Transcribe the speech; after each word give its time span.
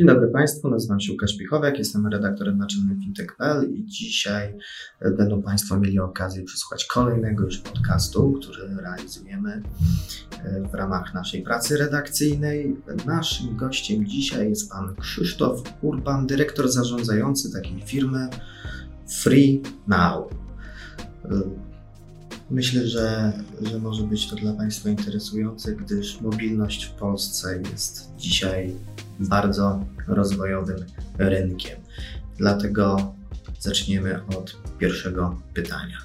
Dzień 0.00 0.06
dobry 0.06 0.28
Państwu, 0.28 0.70
nazywam 0.70 1.00
się 1.00 1.12
Łukasz 1.12 1.36
Pichowiak, 1.36 1.78
jestem 1.78 2.06
redaktorem 2.06 2.58
naczelnym 2.58 3.00
fintech.pl 3.00 3.70
i 3.74 3.84
dzisiaj 3.86 4.54
będą 5.18 5.42
Państwo 5.42 5.80
mieli 5.80 5.98
okazję 5.98 6.44
przesłuchać 6.44 6.84
kolejnego 6.84 7.44
już 7.44 7.58
podcastu, 7.58 8.32
który 8.32 8.76
realizujemy 8.76 9.62
e, 10.44 10.68
w 10.68 10.74
ramach 10.74 11.14
naszej 11.14 11.42
pracy 11.42 11.76
redakcyjnej. 11.76 12.76
Naszym 13.06 13.56
gościem 13.56 14.06
dzisiaj 14.06 14.48
jest 14.48 14.70
Pan 14.70 14.94
Krzysztof 14.96 15.62
Urban, 15.82 16.26
dyrektor 16.26 16.70
zarządzający 16.70 17.52
takiej 17.52 17.82
firmy 17.82 18.28
Free 19.08 19.62
Now. 19.88 20.32
E, 21.24 21.28
myślę, 22.50 22.86
że, 22.86 23.32
że 23.62 23.78
może 23.78 24.02
być 24.02 24.30
to 24.30 24.36
dla 24.36 24.52
Państwa 24.52 24.90
interesujące, 24.90 25.72
gdyż 25.76 26.20
mobilność 26.20 26.84
w 26.84 26.90
Polsce 26.90 27.62
jest 27.70 28.10
dzisiaj 28.16 28.76
bardzo 29.20 29.84
rozwojowym 30.06 30.86
rynkiem. 31.18 31.80
Dlatego 32.36 33.14
zaczniemy 33.58 34.20
od 34.26 34.56
pierwszego 34.78 35.38
pytania 35.54 35.98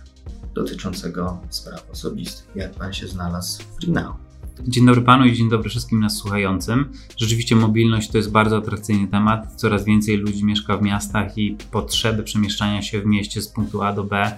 dotyczącego 0.54 1.42
spraw 1.50 1.92
osobistych. 1.92 2.56
Jak 2.56 2.72
Pan 2.72 2.94
się 2.94 3.08
znalazł 3.08 3.64
w 3.64 3.66
FreeNow? 3.76 4.25
Dzień 4.64 4.86
dobry 4.86 5.02
panu 5.02 5.26
i 5.26 5.34
dzień 5.34 5.50
dobry 5.50 5.70
wszystkim 5.70 6.00
nas 6.00 6.18
słuchającym. 6.18 6.86
Rzeczywiście 7.18 7.56
mobilność 7.56 8.12
to 8.12 8.18
jest 8.18 8.32
bardzo 8.32 8.58
atrakcyjny 8.58 9.08
temat. 9.08 9.54
Coraz 9.56 9.86
więcej 9.86 10.18
ludzi 10.18 10.46
mieszka 10.46 10.78
w 10.78 10.82
miastach 10.82 11.38
i 11.38 11.58
potrzeby 11.72 12.24
przemieszczania 12.24 12.82
się 12.82 13.02
w 13.02 13.06
mieście 13.06 13.42
z 13.42 13.48
punktu 13.48 13.82
A 13.82 13.94
do 13.94 14.04
B 14.04 14.32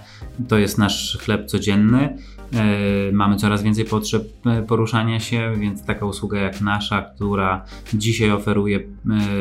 to 0.48 0.58
jest 0.58 0.78
nasz 0.78 1.18
chleb 1.22 1.46
codzienny. 1.46 2.18
E, 2.54 3.12
mamy 3.12 3.36
coraz 3.36 3.64
więcej 3.64 3.86
potrzeb 3.86 4.24
e, 4.46 4.64
poruszania 4.64 5.20
się, 5.20 5.54
więc 5.60 5.86
taka 5.86 6.06
usługa 6.06 6.40
jak 6.40 6.62
nasza, 6.62 7.02
która 7.02 7.66
dzisiaj 7.94 8.32
oferuje 8.32 8.80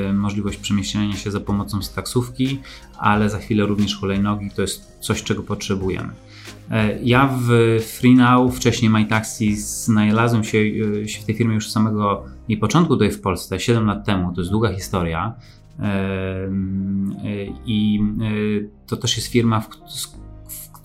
e, 0.08 0.12
możliwość 0.12 0.58
przemieszczania 0.58 1.16
się 1.16 1.30
za 1.30 1.40
pomocą 1.40 1.80
taksówki, 1.94 2.58
ale 2.98 3.30
za 3.30 3.38
chwilę 3.38 3.66
również 3.66 3.96
hulajnogi, 3.96 4.50
to 4.56 4.62
jest 4.62 4.98
coś, 5.00 5.22
czego 5.22 5.42
potrzebujemy. 5.42 6.12
Ja 7.02 7.38
w 7.42 7.48
FreeNow, 7.82 8.56
wcześniej 8.56 8.90
MyTaxi, 8.90 9.56
znalazłem 9.56 10.44
się, 10.44 10.58
się 11.08 11.20
w 11.20 11.24
tej 11.24 11.34
firmie 11.34 11.54
już 11.54 11.66
od 11.66 11.72
samego 11.72 12.24
jej 12.48 12.58
początku 12.58 12.94
tutaj 12.94 13.10
w 13.10 13.20
Polsce, 13.20 13.60
7 13.60 13.86
lat 13.86 14.06
temu, 14.06 14.34
to 14.34 14.40
jest 14.40 14.50
długa 14.50 14.74
historia. 14.74 15.34
I 17.66 18.00
to 18.86 18.96
też 18.96 19.16
jest 19.16 19.28
firma, 19.28 19.60
w, 19.60 19.68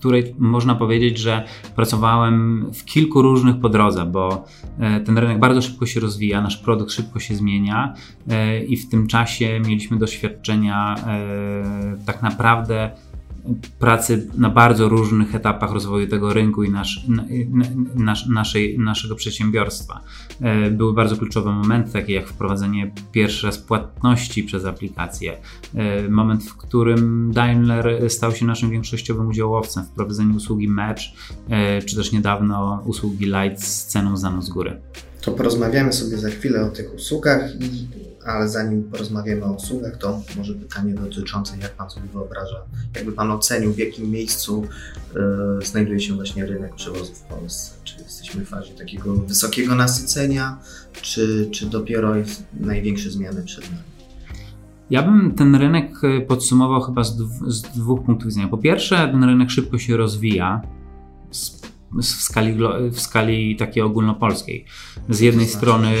której 0.02 0.34
można 0.38 0.74
powiedzieć, 0.74 1.18
że 1.18 1.44
pracowałem 1.76 2.66
w 2.74 2.84
kilku 2.84 3.22
różnych 3.22 3.60
po 3.60 3.68
drodze, 3.68 4.04
bo 4.04 4.44
e, 4.78 5.00
ten 5.00 5.18
rynek 5.18 5.38
bardzo 5.38 5.62
szybko 5.62 5.86
się 5.86 6.00
rozwija, 6.00 6.40
nasz 6.40 6.56
produkt 6.56 6.92
szybko 6.92 7.20
się 7.20 7.34
zmienia 7.34 7.94
e, 8.28 8.64
i 8.64 8.76
w 8.76 8.88
tym 8.88 9.06
czasie 9.06 9.60
mieliśmy 9.60 9.98
doświadczenia 9.98 10.94
e, 11.06 11.96
tak 12.06 12.22
naprawdę 12.22 12.90
pracy 13.78 14.26
na 14.34 14.50
bardzo 14.50 14.88
różnych 14.88 15.34
etapach 15.34 15.72
rozwoju 15.72 16.06
tego 16.06 16.32
rynku 16.32 16.64
i 16.64 16.70
nasz, 16.70 17.06
nasz, 17.94 18.26
naszej, 18.26 18.78
naszego 18.78 19.14
przedsiębiorstwa. 19.14 20.00
E, 20.40 20.70
były 20.70 20.92
bardzo 20.92 21.16
kluczowe 21.16 21.52
momenty, 21.52 21.92
takie 21.92 22.12
jak 22.12 22.28
wprowadzenie 22.28 22.92
pierwszy 23.12 23.46
raz 23.46 23.58
płatności 23.58 24.42
przez 24.42 24.64
aplikację, 24.64 25.36
e, 25.74 26.08
moment, 26.08 26.44
w 26.44 26.56
którym 26.56 27.32
Daimler 27.34 28.10
stał 28.10 28.32
się 28.32 28.46
naszym 28.46 28.70
większościowym 28.70 29.28
udziałowcem, 29.28 29.84
wprowadzenie 29.84 30.36
usługi 30.36 30.68
Match, 30.68 31.02
e, 31.48 31.82
czy 31.82 31.96
też 31.96 32.12
niedawno 32.12 32.82
usługi 32.84 33.26
Light 33.26 33.64
z 33.64 33.86
ceną 33.86 34.16
za 34.16 34.32
z 34.40 34.50
góry. 34.50 34.80
To 35.20 35.32
porozmawiamy 35.32 35.92
sobie 35.92 36.18
za 36.18 36.30
chwilę 36.30 36.64
o 36.64 36.68
tych 36.68 36.94
usługach 36.94 37.60
i 37.60 37.86
ale 38.26 38.48
zanim 38.48 38.84
porozmawiamy 38.84 39.44
o 39.44 39.52
usługach, 39.52 39.96
to 39.96 40.22
może 40.36 40.54
pytanie 40.54 40.94
dotyczące, 40.94 41.58
jak 41.58 41.72
Pan 41.74 41.90
sobie 41.90 42.08
wyobraża, 42.12 42.56
jakby 42.96 43.12
Pan 43.12 43.30
ocenił, 43.30 43.72
w 43.72 43.78
jakim 43.78 44.10
miejscu 44.10 44.64
y, 45.62 45.66
znajduje 45.66 46.00
się 46.00 46.14
właśnie 46.14 46.46
rynek 46.46 46.74
przewozów 46.74 47.18
w 47.18 47.22
Polsce. 47.22 47.74
Czy 47.84 48.02
jesteśmy 48.02 48.44
w 48.44 48.48
fazie 48.48 48.74
takiego 48.74 49.14
wysokiego 49.14 49.74
nasycenia, 49.74 50.58
czy, 50.92 51.48
czy 51.52 51.66
dopiero 51.66 52.16
jest 52.16 52.44
największe 52.60 53.10
zmiany 53.10 53.42
przed 53.42 53.64
nami? 53.64 53.82
Ja 54.90 55.02
bym 55.02 55.34
ten 55.34 55.54
rynek 55.54 56.04
e, 56.04 56.20
podsumował 56.20 56.80
chyba 56.80 57.04
z, 57.04 57.16
z 57.46 57.62
dwóch 57.62 58.04
punktów 58.04 58.26
widzenia. 58.26 58.48
Po 58.48 58.58
pierwsze, 58.58 59.08
ten 59.12 59.24
rynek 59.24 59.50
szybko 59.50 59.78
się 59.78 59.96
rozwija 59.96 60.62
w 62.00 62.04
skali, 62.04 62.58
w 62.90 63.00
skali 63.00 63.56
takiej 63.56 63.82
ogólnopolskiej. 63.82 64.64
Z 65.08 65.20
jednej 65.20 65.46
znaczy, 65.46 65.58
strony 65.58 65.94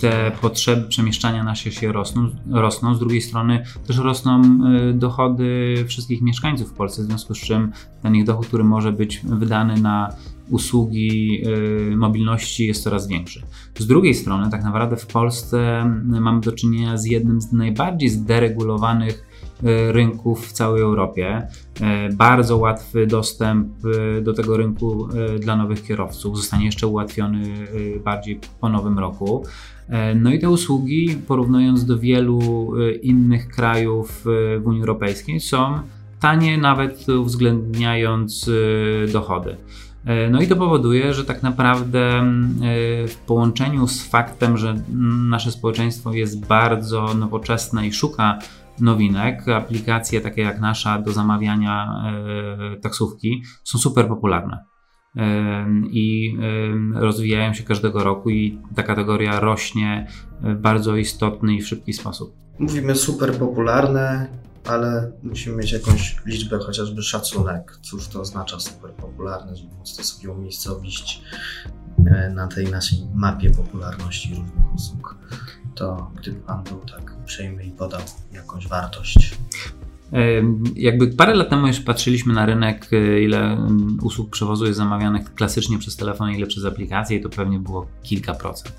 te 0.00 0.32
potrzeby 0.40 0.88
przemieszczania 0.88 1.44
nasze 1.44 1.72
się 1.72 1.92
rosną, 1.92 2.30
rosną, 2.50 2.94
z 2.94 2.98
drugiej 2.98 3.20
strony 3.20 3.64
też 3.86 3.98
rosną 3.98 4.42
y, 4.90 4.94
dochody 4.94 5.74
wszystkich 5.88 6.22
mieszkańców 6.22 6.70
w 6.70 6.72
Polsce, 6.72 7.02
w 7.02 7.06
związku 7.06 7.34
z 7.34 7.38
czym 7.38 7.72
ten 8.02 8.14
ich 8.14 8.24
dochód, 8.24 8.46
który 8.46 8.64
może 8.64 8.92
być 8.92 9.20
wydany 9.24 9.80
na 9.80 10.16
usługi 10.50 11.42
y, 11.92 11.96
mobilności 11.96 12.66
jest 12.66 12.82
coraz 12.82 13.08
większy. 13.08 13.42
Z 13.78 13.86
drugiej 13.86 14.14
strony, 14.14 14.50
tak 14.50 14.64
naprawdę 14.64 14.96
w 14.96 15.06
Polsce 15.06 15.84
mamy 16.04 16.40
do 16.40 16.52
czynienia 16.52 16.96
z 16.96 17.04
jednym 17.04 17.40
z 17.40 17.52
najbardziej 17.52 18.08
zderegulowanych 18.08 19.27
rynków 19.62 20.46
w 20.46 20.52
całej 20.52 20.82
Europie. 20.82 21.46
E, 21.80 22.12
bardzo 22.12 22.56
łatwy 22.56 23.06
dostęp 23.06 23.68
e, 24.18 24.20
do 24.20 24.32
tego 24.32 24.56
rynku 24.56 25.08
dla 25.40 25.56
nowych 25.56 25.82
kierowców 25.82 26.36
zostanie 26.36 26.66
jeszcze 26.66 26.86
ułatwiony 26.86 27.68
bardziej 28.04 28.40
po 28.60 28.68
nowym 28.68 28.98
roku. 28.98 29.44
No 30.16 30.32
i 30.32 30.38
te 30.38 30.50
usługi, 30.50 31.16
porównując 31.26 31.84
do 31.84 31.98
wielu 31.98 32.72
innych 33.02 33.48
krajów 33.48 34.22
w 34.24 34.62
Unii 34.64 34.80
Europejskiej, 34.80 35.40
są 35.40 35.78
tanie, 36.20 36.58
nawet 36.58 37.08
uwzględniając 37.08 38.50
dochody. 39.12 39.56
No 40.30 40.42
i 40.42 40.46
to 40.46 40.56
powoduje, 40.56 41.14
że 41.14 41.24
tak 41.24 41.42
naprawdę 41.42 42.22
w 43.08 43.16
połączeniu 43.26 43.86
z 43.86 44.02
faktem, 44.02 44.56
że 44.56 44.74
nasze 45.28 45.52
społeczeństwo 45.52 46.12
jest 46.12 46.46
bardzo 46.46 47.14
nowoczesne 47.14 47.86
i 47.86 47.92
szuka 47.92 48.38
nowinek, 48.80 49.48
aplikacje 49.48 50.20
takie 50.20 50.42
jak 50.42 50.60
nasza 50.60 50.98
do 50.98 51.12
zamawiania 51.12 52.02
e, 52.76 52.80
taksówki 52.80 53.42
są 53.64 53.78
super 53.78 54.08
popularne 54.08 54.64
e, 55.16 55.66
i 55.90 56.36
e, 56.96 57.00
rozwijają 57.00 57.54
się 57.54 57.62
każdego 57.62 58.04
roku 58.04 58.30
i 58.30 58.58
ta 58.74 58.82
kategoria 58.82 59.40
rośnie 59.40 60.06
w 60.40 60.54
bardzo 60.54 60.96
istotny 60.96 61.54
i 61.54 61.62
szybki 61.62 61.92
sposób. 61.92 62.34
Mówimy 62.58 62.94
super 62.94 63.34
popularne, 63.34 64.28
ale 64.66 65.12
musimy 65.22 65.56
mieć 65.56 65.72
jakąś 65.72 66.16
liczbę, 66.26 66.58
chociażby 66.58 67.02
szacunek. 67.02 67.78
Cóż 67.82 68.08
to 68.08 68.20
oznacza 68.20 68.60
super 68.60 68.90
popularne, 68.90 69.56
żeby 69.56 69.74
móc 69.74 69.96
to 69.96 70.04
sobie 70.04 70.30
umiejscowić 70.32 71.22
na 72.34 72.46
tej 72.46 72.70
naszej 72.70 72.98
mapie 73.14 73.50
popularności 73.50 74.28
różnych 74.28 74.74
usług 74.74 75.18
to 75.78 76.10
gdyby 76.20 76.40
Pan 76.40 76.64
był 76.64 76.80
tak 76.80 77.17
uprzejmy 77.28 77.64
i 77.64 77.70
podał 77.70 78.00
jakąś 78.32 78.68
wartość. 78.68 79.36
Jakby 80.76 81.08
parę 81.08 81.34
lat 81.34 81.50
temu 81.50 81.66
już 81.66 81.80
patrzyliśmy 81.80 82.34
na 82.34 82.46
rynek, 82.46 82.88
e, 82.92 83.22
ile 83.22 83.66
usług 84.02 84.30
przewozu 84.30 84.66
jest 84.66 84.78
zamawianych 84.78 85.34
klasycznie 85.34 85.78
przez 85.78 85.96
telefon, 85.96 86.30
ile 86.30 86.46
przez 86.46 86.64
aplikacje, 86.64 87.20
to 87.20 87.28
pewnie 87.28 87.58
było 87.58 87.86
kilka 88.02 88.34
procent. 88.34 88.74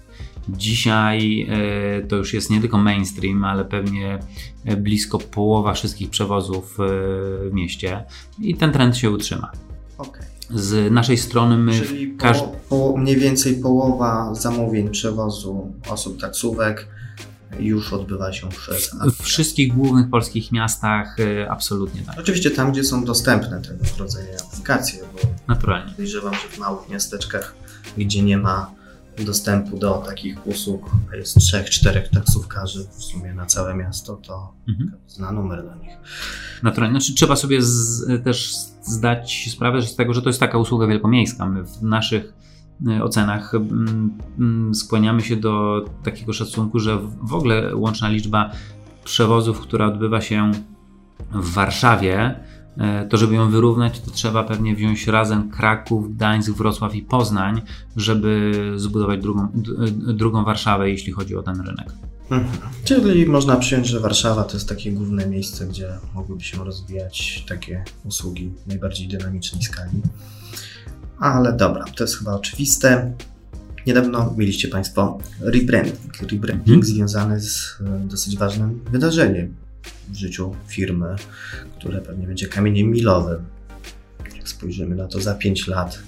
Dzisiaj 0.49 1.47
e, 1.49 2.01
to 2.01 2.15
już 2.15 2.33
jest 2.33 2.49
nie 2.49 2.61
tylko 2.61 2.77
mainstream, 2.77 3.43
ale 3.43 3.65
pewnie 3.65 4.19
e, 4.65 4.77
blisko 4.77 5.19
połowa 5.19 5.73
wszystkich 5.73 6.09
przewozów 6.09 6.77
w 6.77 7.49
mieście 7.53 8.03
i 8.39 8.55
ten 8.55 8.71
trend 8.71 8.97
się 8.97 9.11
utrzyma. 9.11 9.51
Okay. 9.97 10.23
Z 10.49 10.93
naszej 10.93 11.17
strony 11.17 11.57
my. 11.57 11.71
Czyli 11.71 12.07
po, 12.07 12.55
po 12.69 12.97
mniej 12.97 13.15
więcej 13.15 13.55
połowa 13.55 14.33
zamówień 14.35 14.89
przewozu 14.89 15.73
osób 15.89 16.21
taksówek 16.21 16.98
już 17.59 17.93
odbywa 17.93 18.33
się 18.33 18.49
przez. 18.49 18.95
W 19.19 19.23
wszystkich 19.23 19.73
głównych 19.73 20.09
polskich 20.09 20.51
miastach 20.51 21.19
y, 21.19 21.49
absolutnie 21.49 22.01
tak. 22.01 22.19
Oczywiście 22.19 22.51
tam, 22.51 22.71
gdzie 22.71 22.83
są 22.83 23.05
dostępne 23.05 23.61
tego 23.61 23.85
rodzaju 23.99 24.27
aplikacje, 24.47 24.99
bo 25.13 25.29
naturalnie. 25.47 25.91
Podejrzewam, 25.91 26.33
że 26.33 26.47
w 26.49 26.57
małych 26.57 26.89
miasteczkach, 26.89 27.55
gdzie 27.97 28.23
nie 28.23 28.37
ma 28.37 28.79
dostępu 29.25 29.77
do 29.77 30.03
takich 30.05 30.47
usług, 30.47 30.91
a 31.13 31.15
jest 31.15 31.35
trzech, 31.39 31.69
czterech 31.69 32.09
taksówkarzy 32.09 32.87
w 32.97 33.03
sumie 33.03 33.33
na 33.33 33.45
całe 33.45 33.75
miasto, 33.75 34.15
to 34.15 34.53
mhm. 34.67 34.91
zna 35.07 35.31
numer 35.31 35.63
do 35.63 35.75
nich. 35.75 35.97
Naturalnie. 36.63 36.99
Znaczy, 36.99 37.13
trzeba 37.13 37.35
sobie 37.35 37.61
z, 37.61 38.23
też 38.23 38.55
zdać 38.81 39.49
sprawę 39.51 39.81
z 39.81 39.95
tego, 39.95 40.13
że 40.13 40.21
to 40.21 40.29
jest 40.29 40.39
taka 40.39 40.57
usługa 40.57 40.87
wielkomiejska. 40.87 41.45
My 41.45 41.63
w 41.63 41.83
naszych 41.83 42.33
ocenach 43.01 43.55
mm, 43.55 44.17
mm, 44.39 44.75
skłaniamy 44.75 45.21
się 45.21 45.35
do 45.35 45.85
takiego 46.03 46.33
szacunku, 46.33 46.79
że 46.79 46.99
w 47.21 47.33
ogóle 47.33 47.75
łączna 47.75 48.09
liczba 48.09 48.51
przewozów, 49.03 49.59
która 49.59 49.85
odbywa 49.85 50.21
się 50.21 50.51
w 51.31 51.53
Warszawie, 51.53 52.39
y, 53.05 53.09
to 53.09 53.17
żeby 53.17 53.35
ją 53.35 53.49
wyrównać, 53.49 53.99
to 53.99 54.11
trzeba 54.11 54.43
pewnie 54.43 54.75
wziąć 54.75 55.07
razem 55.07 55.49
Kraków, 55.49 56.15
Gdańsk, 56.15 56.51
Wrocław 56.51 56.95
i 56.95 57.01
Poznań, 57.01 57.61
żeby 57.95 58.51
zbudować 58.75 59.21
drugą, 59.21 59.47
drugą 59.97 60.43
Warszawę, 60.43 60.89
jeśli 60.89 61.11
chodzi 61.11 61.35
o 61.35 61.43
ten 61.43 61.61
rynek. 61.61 61.93
Mhm. 62.31 62.57
Czyli 62.83 63.25
można 63.25 63.55
przyjąć, 63.55 63.87
że 63.87 63.99
Warszawa 63.99 64.43
to 64.43 64.53
jest 64.53 64.69
takie 64.69 64.91
główne 64.91 65.27
miejsce, 65.27 65.67
gdzie 65.67 65.89
mogłyby 66.15 66.43
się 66.43 66.65
rozwijać 66.65 67.45
takie 67.47 67.83
usługi 68.05 68.51
najbardziej 68.67 69.07
dynamicznej 69.07 69.63
skali. 69.63 70.01
Ale 71.19 71.53
dobra, 71.53 71.85
to 71.95 72.03
jest 72.03 72.17
chyba 72.17 72.33
oczywiste. 72.33 73.13
Niedawno 73.87 74.33
mieliście 74.37 74.67
Państwo 74.67 75.19
rebranding. 75.39 76.21
Rebranding 76.21 76.67
hmm. 76.67 76.83
związany 76.83 77.39
z 77.41 77.77
e, 77.81 78.07
dosyć 78.07 78.37
ważnym 78.37 78.79
wydarzeniem 78.91 79.55
w 80.09 80.15
życiu 80.15 80.55
firmy, 80.67 81.15
które 81.77 82.01
pewnie 82.01 82.27
będzie 82.27 82.47
kamieniem 82.47 82.87
milowym. 82.87 83.39
Jak 84.35 84.49
spojrzymy 84.49 84.95
na 84.95 85.07
to 85.07 85.21
za 85.21 85.35
5 85.35 85.67
lat, 85.67 85.99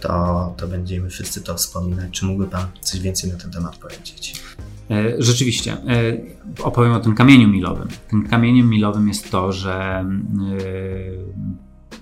to, 0.00 0.54
to 0.56 0.68
będziemy 0.68 1.10
wszyscy 1.10 1.40
to 1.40 1.54
wspominać. 1.54 2.10
Czy 2.10 2.24
mógłby 2.24 2.46
Pan 2.46 2.66
coś 2.80 3.00
więcej 3.00 3.30
na 3.30 3.36
ten 3.36 3.50
temat 3.50 3.76
powiedzieć? 3.76 4.42
E, 4.90 5.14
rzeczywiście, 5.18 5.72
e, 5.72 6.16
opowiem 6.62 6.92
o 6.92 7.00
tym 7.00 7.14
kamieniu 7.14 7.48
milowym. 7.48 7.88
Tym 8.10 8.28
kamieniem 8.28 8.70
milowym 8.70 9.08
jest 9.08 9.30
to, 9.30 9.52
że 9.52 10.04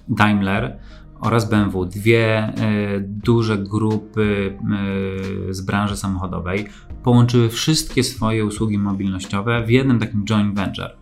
Daimler 0.08 0.78
oraz 1.20 1.50
BMW, 1.50 1.86
dwie 1.86 2.38
e, 2.38 2.54
duże 3.00 3.58
grupy 3.58 4.58
e, 5.50 5.54
z 5.54 5.60
branży 5.60 5.96
samochodowej, 5.96 6.66
połączyły 7.02 7.48
wszystkie 7.48 8.04
swoje 8.04 8.44
usługi 8.44 8.78
mobilnościowe 8.78 9.64
w 9.66 9.70
jednym 9.70 9.98
takim 9.98 10.24
joint 10.24 10.54
venture. 10.54 10.96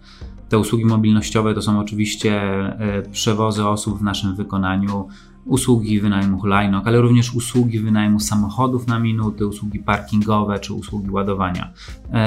Te 0.49 0.59
usługi 0.59 0.85
mobilnościowe 0.85 1.55
to 1.55 1.63
są 1.63 1.79
oczywiście 1.79 2.33
e, 2.33 3.03
przewozy 3.03 3.69
osób 3.69 3.99
w 3.99 4.03
naszym 4.03 4.37
wykonaniu, 4.37 5.09
usługi 5.45 6.01
wynajmu 6.01 6.39
hulajnóg, 6.39 6.87
ale 6.87 7.01
również 7.01 7.35
usługi 7.35 7.81
wynajmu 7.81 8.21
samochodów 8.21 8.87
na 8.87 8.99
minuty, 8.99 9.47
usługi 9.47 9.79
parkingowe 9.79 10.59
czy 10.59 10.75
usługi 10.75 11.11
ładowania 11.11 11.73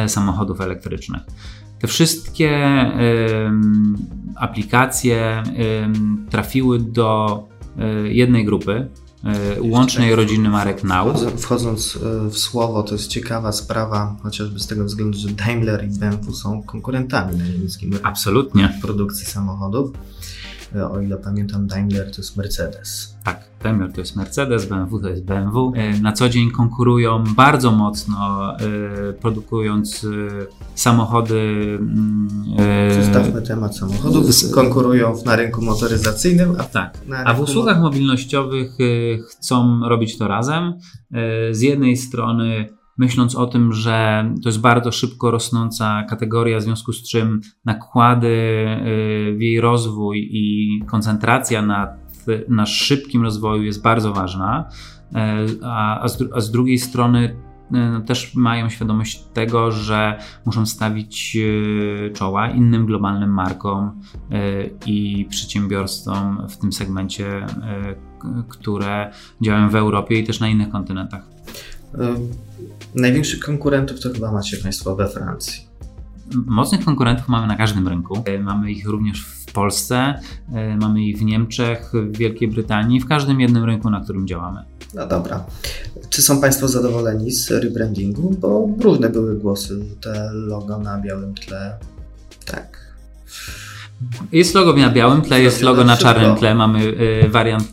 samochodów 0.07 0.61
elektrycznych. 0.61 1.21
Te 1.79 1.87
wszystkie 1.87 2.51
aplikacje 4.35 5.43
trafiły 6.29 6.79
do 6.79 7.47
jednej 8.09 8.45
grupy, 8.45 8.87
e, 9.23 9.61
łącznej 9.61 10.15
rodziny 10.15 10.49
marek 10.49 10.83
Now. 10.83 11.17
Wchodząc 11.37 11.95
e, 11.95 12.29
w 12.29 12.37
słowo, 12.37 12.83
to 12.83 12.95
jest 12.95 13.07
ciekawa 13.07 13.51
sprawa, 13.51 14.15
chociażby 14.23 14.59
z 14.59 14.67
tego 14.67 14.85
względu, 14.85 15.17
że 15.17 15.29
Daimler 15.29 15.85
i 15.85 15.99
BMW 15.99 16.33
są 16.33 16.63
konkurentami 16.63 17.37
na 17.37 17.45
niemieckim 17.45 17.91
rynku 17.91 18.07
Absolutnie. 18.07 18.79
produkcji 18.81 19.25
samochodów. 19.25 19.91
O 20.91 21.01
ile 21.01 21.17
pamiętam, 21.17 21.67
Daimler 21.67 22.11
to 22.11 22.17
jest 22.17 22.37
Mercedes. 22.37 23.17
Tak, 23.23 23.43
Daimler 23.63 23.93
to 23.93 24.01
jest 24.01 24.15
Mercedes, 24.15 24.65
BMW 24.65 24.99
to 24.99 25.09
jest 25.09 25.23
BMW. 25.23 25.73
E, 25.75 25.99
na 26.01 26.11
co 26.11 26.29
dzień 26.29 26.51
konkurują 26.51 27.23
bardzo 27.35 27.71
mocno, 27.71 28.53
e, 28.59 29.13
produkując 29.13 30.03
e, 30.03 30.07
samochody. 30.75 31.77
Mm, 31.79 32.27
Zostawmy 33.03 33.41
temat 33.41 33.77
samochodów. 33.77 34.25
Konkurują 34.53 35.15
na 35.25 35.35
rynku 35.35 35.61
motoryzacyjnym, 35.61 36.55
a, 36.57 36.63
tak. 36.63 36.97
a 37.25 37.33
w 37.33 37.39
usługach 37.39 37.81
mobilnościowych 37.81 38.77
chcą 39.29 39.79
robić 39.89 40.17
to 40.17 40.27
razem. 40.27 40.73
Z 41.51 41.61
jednej 41.61 41.97
strony 41.97 42.76
myśląc 42.97 43.35
o 43.35 43.47
tym, 43.47 43.73
że 43.73 44.25
to 44.43 44.49
jest 44.49 44.61
bardzo 44.61 44.91
szybko 44.91 45.31
rosnąca 45.31 46.03
kategoria, 46.09 46.59
w 46.59 46.61
związku 46.61 46.93
z 46.93 47.09
czym 47.09 47.41
nakłady 47.65 48.27
w 49.37 49.41
jej 49.41 49.61
rozwój 49.61 50.29
i 50.31 50.69
koncentracja 50.85 51.61
na 51.61 52.07
na 52.49 52.65
szybkim 52.65 53.23
rozwoju 53.23 53.63
jest 53.63 53.81
bardzo 53.81 54.13
ważna, 54.13 54.69
e, 55.15 55.45
a, 55.63 56.01
a, 56.01 56.07
z, 56.07 56.23
a 56.35 56.39
z 56.39 56.51
drugiej 56.51 56.77
strony 56.77 57.35
e, 57.73 57.89
no, 57.91 58.01
też 58.01 58.35
mają 58.35 58.69
świadomość 58.69 59.23
tego, 59.33 59.71
że 59.71 60.19
muszą 60.45 60.65
stawić 60.65 61.37
e, 61.37 62.09
czoła 62.09 62.49
innym 62.49 62.85
globalnym 62.85 63.33
markom 63.33 64.01
i 64.85 65.27
przedsiębiorstwom 65.29 66.47
w 66.49 66.57
tym 66.57 66.73
segmencie, 66.73 67.45
które 68.47 69.11
działają 69.41 69.69
w 69.69 69.75
Europie 69.75 70.19
i 70.19 70.23
też 70.23 70.39
na 70.39 70.47
innych 70.47 70.69
kontynentach. 70.69 71.29
Największych 72.97 73.39
konkurentów 73.39 73.99
to 73.99 74.13
chyba 74.13 74.31
macie 74.31 74.57
Państwo 74.57 74.95
we 74.95 75.07
Francji. 75.09 75.67
Mocnych 76.45 76.85
konkurentów 76.85 77.27
mamy 77.27 77.47
na 77.47 77.55
każdym 77.55 77.87
rynku. 77.87 78.23
E, 78.25 78.39
mamy 78.39 78.71
ich 78.71 78.87
również 78.87 79.25
w 79.25 79.51
Polsce, 79.51 80.19
e, 80.53 80.77
mamy 80.77 81.03
ich 81.03 81.17
w 81.17 81.21
Niemczech, 81.21 81.91
w 81.93 82.17
Wielkiej 82.17 82.47
Brytanii, 82.47 82.99
w 82.99 83.07
każdym 83.07 83.41
jednym 83.41 83.63
rynku, 83.63 83.89
na 83.89 84.01
którym 84.01 84.27
działamy. 84.27 84.63
No 84.93 85.07
dobra. 85.07 85.45
Czy 86.09 86.21
są 86.21 86.41
Państwo 86.41 86.67
zadowoleni 86.67 87.31
z 87.31 87.51
rebrandingu? 87.51 88.35
Bo 88.39 88.69
różne 88.79 89.09
były 89.09 89.35
głosy, 89.35 89.85
te 90.01 90.29
logo 90.33 90.77
na 90.77 91.01
białym 91.01 91.33
tle. 91.35 91.77
Tak. 92.45 92.87
Jest 94.31 94.55
logo 94.55 94.73
na 94.73 94.89
białym 94.89 95.21
tle, 95.21 95.41
jest 95.41 95.61
logo 95.61 95.83
na 95.83 95.97
czarnym 95.97 96.35
tle. 96.35 96.55
Mamy 96.55 96.93
e, 97.23 97.29
wariant 97.29 97.67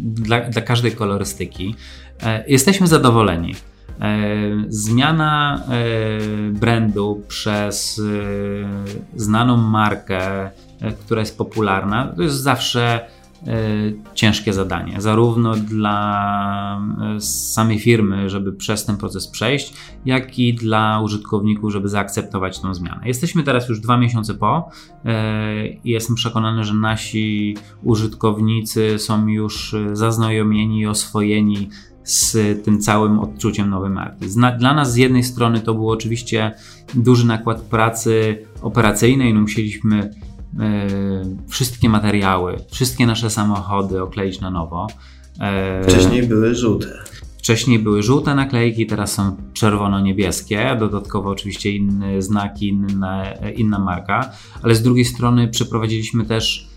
dla, 0.00 0.40
dla 0.40 0.62
każdej 0.62 0.92
kolorystyki. 0.92 1.74
Jesteśmy 2.46 2.86
zadowoleni. 2.86 3.54
E, 4.00 4.64
zmiana 4.68 5.62
e, 5.68 6.52
brandu 6.52 7.22
przez 7.28 7.98
e, 7.98 9.18
znaną 9.18 9.56
markę, 9.56 10.50
która 11.00 11.20
jest 11.20 11.38
popularna, 11.38 12.12
to 12.16 12.22
jest 12.22 12.36
zawsze 12.36 13.08
ciężkie 14.14 14.52
zadanie, 14.52 15.00
zarówno 15.00 15.56
dla 15.56 16.80
samej 17.18 17.78
firmy, 17.78 18.30
żeby 18.30 18.52
przez 18.52 18.84
ten 18.84 18.96
proces 18.96 19.28
przejść, 19.28 19.74
jak 20.04 20.38
i 20.38 20.54
dla 20.54 21.00
użytkowników, 21.00 21.72
żeby 21.72 21.88
zaakceptować 21.88 22.60
tę 22.60 22.74
zmianę. 22.74 23.00
Jesteśmy 23.04 23.42
teraz 23.42 23.68
już 23.68 23.80
dwa 23.80 23.98
miesiące 23.98 24.34
po 24.34 24.70
i 25.84 25.90
jestem 25.90 26.16
przekonany, 26.16 26.64
że 26.64 26.74
nasi 26.74 27.56
użytkownicy 27.82 28.98
są 28.98 29.26
już 29.26 29.76
zaznajomieni 29.92 30.80
i 30.80 30.86
oswojeni 30.86 31.68
z 32.08 32.36
tym 32.64 32.80
całym 32.80 33.18
odczuciem 33.18 33.70
nowej 33.70 33.90
marki. 33.90 34.26
Dla 34.58 34.74
nas 34.74 34.92
z 34.92 34.96
jednej 34.96 35.24
strony 35.24 35.60
to 35.60 35.74
był 35.74 35.90
oczywiście 35.90 36.54
duży 36.94 37.26
nakład 37.26 37.60
pracy 37.60 38.44
operacyjnej, 38.62 39.34
no 39.34 39.40
musieliśmy 39.40 40.10
e, 40.60 40.86
wszystkie 41.48 41.88
materiały, 41.88 42.56
wszystkie 42.70 43.06
nasze 43.06 43.30
samochody 43.30 44.02
okleić 44.02 44.40
na 44.40 44.50
nowo. 44.50 44.86
E, 45.40 45.84
Wcześniej 45.84 46.22
były 46.22 46.54
żółte. 46.54 46.88
Wcześniej 47.38 47.78
były 47.78 48.02
żółte 48.02 48.34
naklejki, 48.34 48.86
teraz 48.86 49.12
są 49.12 49.36
czerwono-niebieskie, 49.52 50.76
dodatkowo 50.78 51.30
oczywiście 51.30 51.72
inne 51.72 52.22
znaki, 52.22 52.68
inne, 52.68 53.38
inna 53.56 53.78
marka, 53.78 54.30
ale 54.62 54.74
z 54.74 54.82
drugiej 54.82 55.04
strony 55.04 55.48
przeprowadziliśmy 55.48 56.24
też 56.24 56.68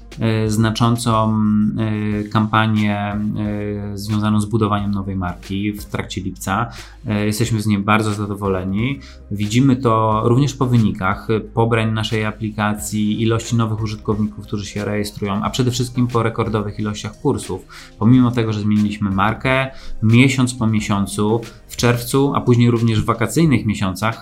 znaczącą 0.48 1.40
e, 1.78 2.24
kampanię 2.24 2.98
e, 2.98 3.98
związaną 3.98 4.42
z 4.42 4.46
budowaniem 4.46 4.92
nowej 4.92 5.16
marki 5.16 5.74
w 5.74 5.86
trakcie 5.86 6.22
lipca. 6.22 6.70
Jesteśmy 7.06 7.62
z 7.62 7.68
niej 7.68 7.80
bardzo 7.80 8.14
zadowoleni. 8.14 9.00
Widzimy 9.32 9.76
to 9.76 10.22
również 10.26 10.54
po 10.54 10.66
wynikach 10.66 11.28
pobrań 11.54 11.92
naszej 11.92 12.26
aplikacji, 12.26 13.22
ilości 13.22 13.56
nowych 13.56 13.82
użytkowników, 13.82 14.46
którzy 14.46 14.66
się 14.66 14.86
rejestrują, 14.86 15.44
a 15.44 15.50
przede 15.50 15.72
wszystkim 15.72 16.08
po 16.08 16.24
rekordowych 16.24 16.80
ilościach 16.80 17.22
kursów. 17.22 17.66
Pomimo 18.00 18.32
tego, 18.32 18.54
że 18.54 18.60
zmieniliśmy 18.60 19.10
markę, 19.10 19.72
miesiąc 20.04 20.54
po 20.54 20.68
miesiącu, 20.68 21.42
w 21.68 21.76
czerwcu, 21.76 22.34
a 22.36 22.42
później 22.42 22.72
również 22.72 23.02
w 23.02 23.06
wakacyjnych 23.06 23.66
miesiącach 23.66 24.22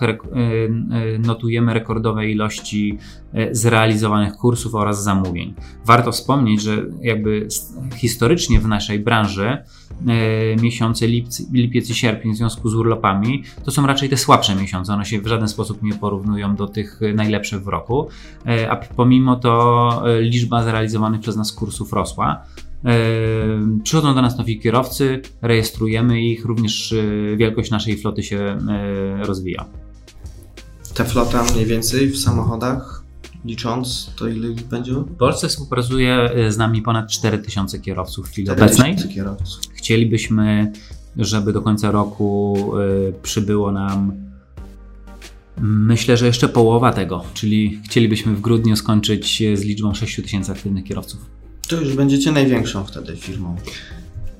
notujemy 1.18 1.74
rekordowe 1.74 2.30
ilości 2.30 2.98
zrealizowanych 3.52 4.34
kursów 4.34 4.74
oraz 4.74 5.02
zamówień. 5.02 5.54
Warto 5.84 6.12
wspomnieć, 6.12 6.62
że 6.62 6.86
jakby 7.02 7.48
historycznie 7.96 8.60
w 8.60 8.68
naszej 8.68 8.98
branży 8.98 9.46
e, 9.48 9.62
miesiące 10.56 11.06
lipiec 11.52 11.90
i 11.90 11.94
sierpień 11.94 12.32
w 12.32 12.36
związku 12.36 12.68
z 12.68 12.74
urlopami 12.74 13.42
to 13.64 13.70
są 13.70 13.86
raczej 13.86 14.08
te 14.08 14.16
słabsze 14.16 14.54
miesiące. 14.54 14.92
One 14.92 15.04
się 15.04 15.20
w 15.20 15.26
żaden 15.26 15.48
sposób 15.48 15.82
nie 15.82 15.94
porównują 15.94 16.56
do 16.56 16.66
tych 16.66 17.00
najlepszych 17.14 17.62
w 17.62 17.68
roku, 17.68 18.08
e, 18.46 18.70
a 18.70 18.76
pomimo 18.76 19.36
to 19.36 20.02
e, 20.06 20.22
liczba 20.22 20.62
zrealizowanych 20.62 21.20
przez 21.20 21.36
nas 21.36 21.52
kursów 21.52 21.92
rosła. 21.92 22.42
Przychodzą 23.82 24.14
do 24.14 24.22
nas 24.22 24.38
nowi 24.38 24.60
kierowcy, 24.60 25.22
rejestrujemy 25.42 26.22
ich, 26.22 26.44
również 26.44 26.94
wielkość 27.36 27.70
naszej 27.70 27.96
floty 27.96 28.22
się 28.22 28.58
rozwija. 29.18 29.64
Ta 30.94 31.04
flota 31.04 31.44
mniej 31.52 31.66
więcej 31.66 32.08
w 32.08 32.18
samochodach 32.18 32.99
licząc, 33.44 34.14
to 34.18 34.28
ile 34.28 34.48
ich 34.48 34.66
będzie? 34.66 34.92
W 34.92 35.16
Polsce 35.16 35.48
współpracuje 35.48 36.14
e, 36.14 36.52
z 36.52 36.56
nami 36.58 36.82
ponad 36.82 37.10
4000 37.10 37.78
kierowców 37.78 38.28
w 38.28 38.30
chwili 38.30 38.50
obecnej. 38.50 38.96
Kierowców. 39.14 39.60
Chcielibyśmy, 39.74 40.72
żeby 41.16 41.52
do 41.52 41.62
końca 41.62 41.90
roku 41.90 42.56
y, 42.78 43.12
przybyło 43.22 43.72
nam 43.72 44.30
myślę, 45.60 46.16
że 46.16 46.26
jeszcze 46.26 46.48
połowa 46.48 46.92
tego, 46.92 47.24
czyli 47.34 47.80
chcielibyśmy 47.84 48.34
w 48.34 48.40
grudniu 48.40 48.76
skończyć 48.76 49.42
z 49.54 49.64
liczbą 49.64 49.94
6000 49.94 50.52
aktywnych 50.52 50.84
kierowców. 50.84 51.20
To 51.68 51.80
już 51.80 51.96
będziecie 51.96 52.32
największą 52.32 52.84
wtedy 52.84 53.16
firmą. 53.16 53.56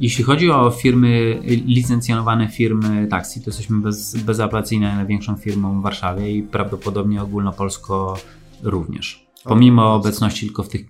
Jeśli 0.00 0.24
chodzi 0.24 0.50
o 0.50 0.70
firmy, 0.70 1.40
licencjonowane 1.66 2.48
firmy 2.48 3.06
taksi, 3.06 3.40
to 3.40 3.50
jesteśmy 3.50 3.80
bez, 3.80 4.16
bezapelacyjnie 4.16 4.92
największą 4.94 5.36
firmą 5.36 5.80
w 5.80 5.82
Warszawie 5.82 6.36
i 6.36 6.42
prawdopodobnie 6.42 7.22
ogólnopolsko 7.22 8.18
również. 8.62 9.26
Pomimo 9.44 9.94
obecności 9.94 10.46
tylko 10.46 10.62
w 10.62 10.68
tych 10.68 10.86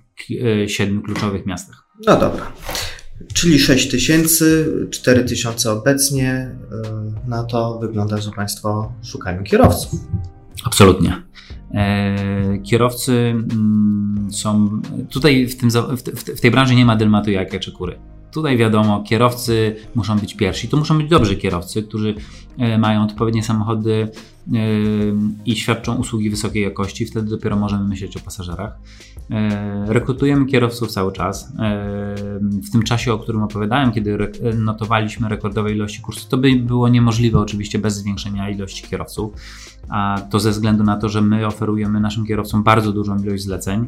e, 0.65 0.69
siedmiu 0.69 1.03
kluczowych 1.03 1.47
miastach. 1.47 1.87
No 2.07 2.17
dobra. 2.17 2.53
Czyli 3.35 3.59
6 3.59 3.91
tysięcy, 3.91 4.67
4 4.91 5.25
tysiące 5.25 5.73
obecnie. 5.73 6.31
E, 6.33 7.29
na 7.29 7.45
to 7.45 7.79
wygląda, 7.79 8.19
że 8.19 8.31
Państwo 8.31 8.93
szukają 9.03 9.45
kierowców. 9.45 10.01
Absolutnie. 10.65 11.23
E, 11.75 12.59
kierowcy 12.59 13.13
mm, 13.13 14.29
są. 14.33 14.83
Tutaj 15.11 15.47
w, 15.47 15.57
tym, 15.57 15.71
w 16.37 16.41
tej 16.41 16.51
branży 16.51 16.75
nie 16.75 16.85
ma 16.85 16.97
dylmatu 16.97 17.31
jajka 17.31 17.59
czy 17.59 17.73
kury. 17.73 17.99
Tutaj 18.33 18.57
wiadomo, 18.57 19.03
kierowcy 19.03 19.77
muszą 19.95 20.19
być 20.19 20.35
pierwsi. 20.35 20.69
To 20.69 20.77
muszą 20.77 20.99
być 20.99 21.09
dobrzy 21.09 21.37
kierowcy, 21.37 21.83
którzy 21.83 22.15
e, 22.59 22.79
mają 22.79 23.03
odpowiednie 23.03 23.43
samochody 23.43 24.09
e, 24.53 24.59
i 25.47 25.57
świadczą 25.57 25.97
usługi 25.97 26.31
wysokiej 26.31 26.63
jakości. 26.63 27.07
Wtedy 27.07 27.31
dopiero 27.31 27.57
możemy 27.57 27.89
myśleć 27.89 28.17
o 28.17 28.21
pasażerach. 28.21 28.79
E, 29.31 29.85
rekrutujemy 29.89 30.47
kierowców 30.47 30.91
cały 30.91 31.13
czas. 31.13 31.53
W 32.41 32.71
tym 32.73 32.83
czasie, 32.83 33.13
o 33.13 33.19
którym 33.19 33.43
opowiadałem, 33.43 33.93
kiedy 33.93 34.19
notowaliśmy 34.59 35.29
rekordowe 35.29 35.73
ilości 35.73 36.01
kursów, 36.01 36.29
to 36.29 36.39
by 36.39 36.57
było 36.57 36.89
niemożliwe 36.89 37.39
oczywiście 37.39 37.79
bez 37.79 37.97
zwiększenia 37.97 38.51
ilości 38.51 38.89
kierowców. 38.89 39.33
A 39.89 40.21
to 40.31 40.41
ze 40.41 40.51
względu 40.51 40.85
na 40.85 40.97
to, 40.97 41.09
że 41.09 41.23
my 41.23 41.47
oferujemy 41.47 42.01
naszym 42.01 42.27
kierowcom 42.27 42.63
bardzo 42.63 42.93
dużą 42.93 43.19
ilość 43.19 43.43
zleceń 43.43 43.87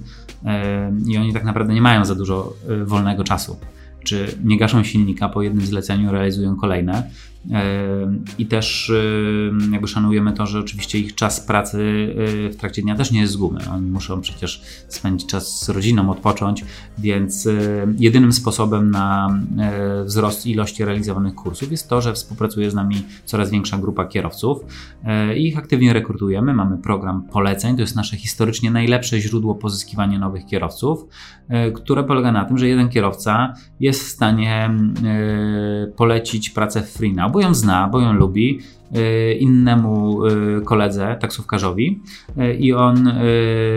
i 1.06 1.18
oni 1.18 1.32
tak 1.32 1.44
naprawdę 1.44 1.74
nie 1.74 1.82
mają 1.82 2.04
za 2.04 2.14
dużo 2.14 2.54
wolnego 2.84 3.24
czasu 3.24 3.56
czy 4.04 4.26
nie 4.44 4.58
gaszą 4.58 4.84
silnika 4.84 5.28
po 5.28 5.42
jednym 5.42 5.66
zleceniu, 5.66 6.12
realizują 6.12 6.56
kolejne. 6.56 7.10
I 8.38 8.46
też 8.46 8.92
jakby 9.72 9.88
szanujemy 9.88 10.32
to, 10.32 10.46
że 10.46 10.58
oczywiście 10.58 10.98
ich 10.98 11.14
czas 11.14 11.40
pracy 11.40 11.78
y, 11.78 12.50
w 12.52 12.56
trakcie 12.56 12.82
dnia 12.82 12.94
też 12.94 13.10
nie 13.10 13.20
jest 13.20 13.32
z 13.32 13.36
gumy. 13.36 13.60
Oni 13.72 13.90
muszą 13.90 14.20
przecież 14.20 14.62
spędzić 14.88 15.28
czas 15.28 15.64
z 15.64 15.68
rodziną, 15.68 16.10
odpocząć, 16.10 16.64
więc 16.98 17.48
jedynym 17.98 18.32
sposobem 18.32 18.90
na 18.90 19.38
wzrost 20.04 20.46
ilości 20.46 20.84
realizowanych 20.84 21.34
kursów 21.34 21.70
jest 21.70 21.88
to, 21.88 22.00
że 22.00 22.12
współpracuje 22.12 22.70
z 22.70 22.74
nami 22.74 23.02
coraz 23.24 23.50
większa 23.50 23.78
grupa 23.78 24.04
kierowców 24.04 24.60
i 25.36 25.46
ich 25.46 25.58
aktywnie 25.58 25.92
rekrutujemy. 25.92 26.54
Mamy 26.54 26.78
program 26.78 27.22
poleceń, 27.22 27.76
to 27.76 27.80
jest 27.80 27.96
nasze 27.96 28.16
historycznie 28.16 28.70
najlepsze 28.70 29.20
źródło 29.20 29.54
pozyskiwania 29.54 30.18
nowych 30.18 30.46
kierowców, 30.46 31.06
które 31.74 32.04
polega 32.04 32.32
na 32.32 32.44
tym, 32.44 32.58
że 32.58 32.68
jeden 32.68 32.88
kierowca 32.88 33.54
jest 33.80 34.02
w 34.02 34.08
stanie 34.08 34.70
polecić 35.96 36.50
pracę 36.50 36.82
w 36.82 36.90
FreeNow 36.90 37.31
bo 37.32 37.40
ją 37.40 37.54
zna, 37.54 37.88
bo 37.88 38.00
ją 38.00 38.12
lubi, 38.12 38.60
y, 38.96 39.34
innemu 39.34 40.26
y, 40.26 40.62
koledze, 40.64 41.16
taksówkarzowi 41.20 42.02
y, 42.38 42.54
i 42.54 42.72
on 42.72 43.12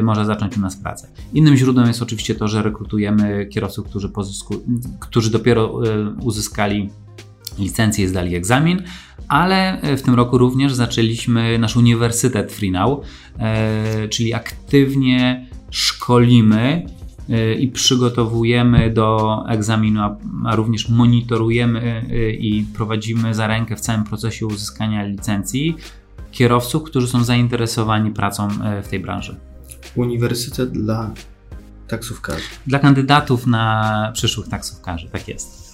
może 0.04 0.26
zacząć 0.26 0.58
u 0.58 0.62
nas 0.62 0.76
pracę. 0.78 1.08
Innym 1.34 1.56
źródłem 1.56 1.88
jest 1.88 2.02
oczywiście 2.02 2.36
to, 2.36 2.48
że 2.48 2.64
rekrutujemy 2.64 3.46
kierowców, 3.46 3.88
którzy, 3.90 4.10
pozysku, 4.10 4.56
którzy 5.00 5.32
dopiero 5.32 5.80
uzyskali 6.24 6.90
licencję 7.60 8.06
i 8.06 8.08
zdali 8.08 8.36
egzamin, 8.36 8.84
ale 9.28 9.82
w 9.98 10.02
tym 10.02 10.14
roku 10.14 10.38
również 10.38 10.74
zaczęliśmy 10.74 11.60
nasz 11.60 11.76
Uniwersytet 11.76 12.52
FreeNow, 12.52 13.00
czyli 14.10 14.34
aktywnie 14.34 15.48
szkolimy 15.70 16.86
i 17.60 17.68
przygotowujemy 17.68 18.90
do 18.90 19.44
egzaminu, 19.50 20.02
a 20.46 20.56
również 20.56 20.90
monitorujemy 20.90 22.06
y, 22.12 22.32
i 22.32 22.64
prowadzimy 22.64 23.34
za 23.34 23.48
rękę 23.48 23.76
w 23.76 23.80
całym 23.80 24.04
procesie 24.04 24.46
uzyskania 24.46 25.04
licencji 25.04 25.78
kierowców, 26.32 26.84
którzy 26.84 27.08
są 27.08 27.24
zainteresowani 27.24 28.12
pracą 28.12 28.48
y, 28.50 28.84
w 28.84 28.88
tej 28.88 29.00
branży. 29.00 29.36
Uniwersytet 29.96 30.72
dla 30.72 31.12
taksówkarzy. 31.88 32.44
Dla 32.68 32.80
kandydatów 32.80 33.48
na 33.48 34.12
przyszłych 34.14 34.48
taksówkarzy, 34.48 35.10
tak 35.10 35.28
jest. 35.28 35.66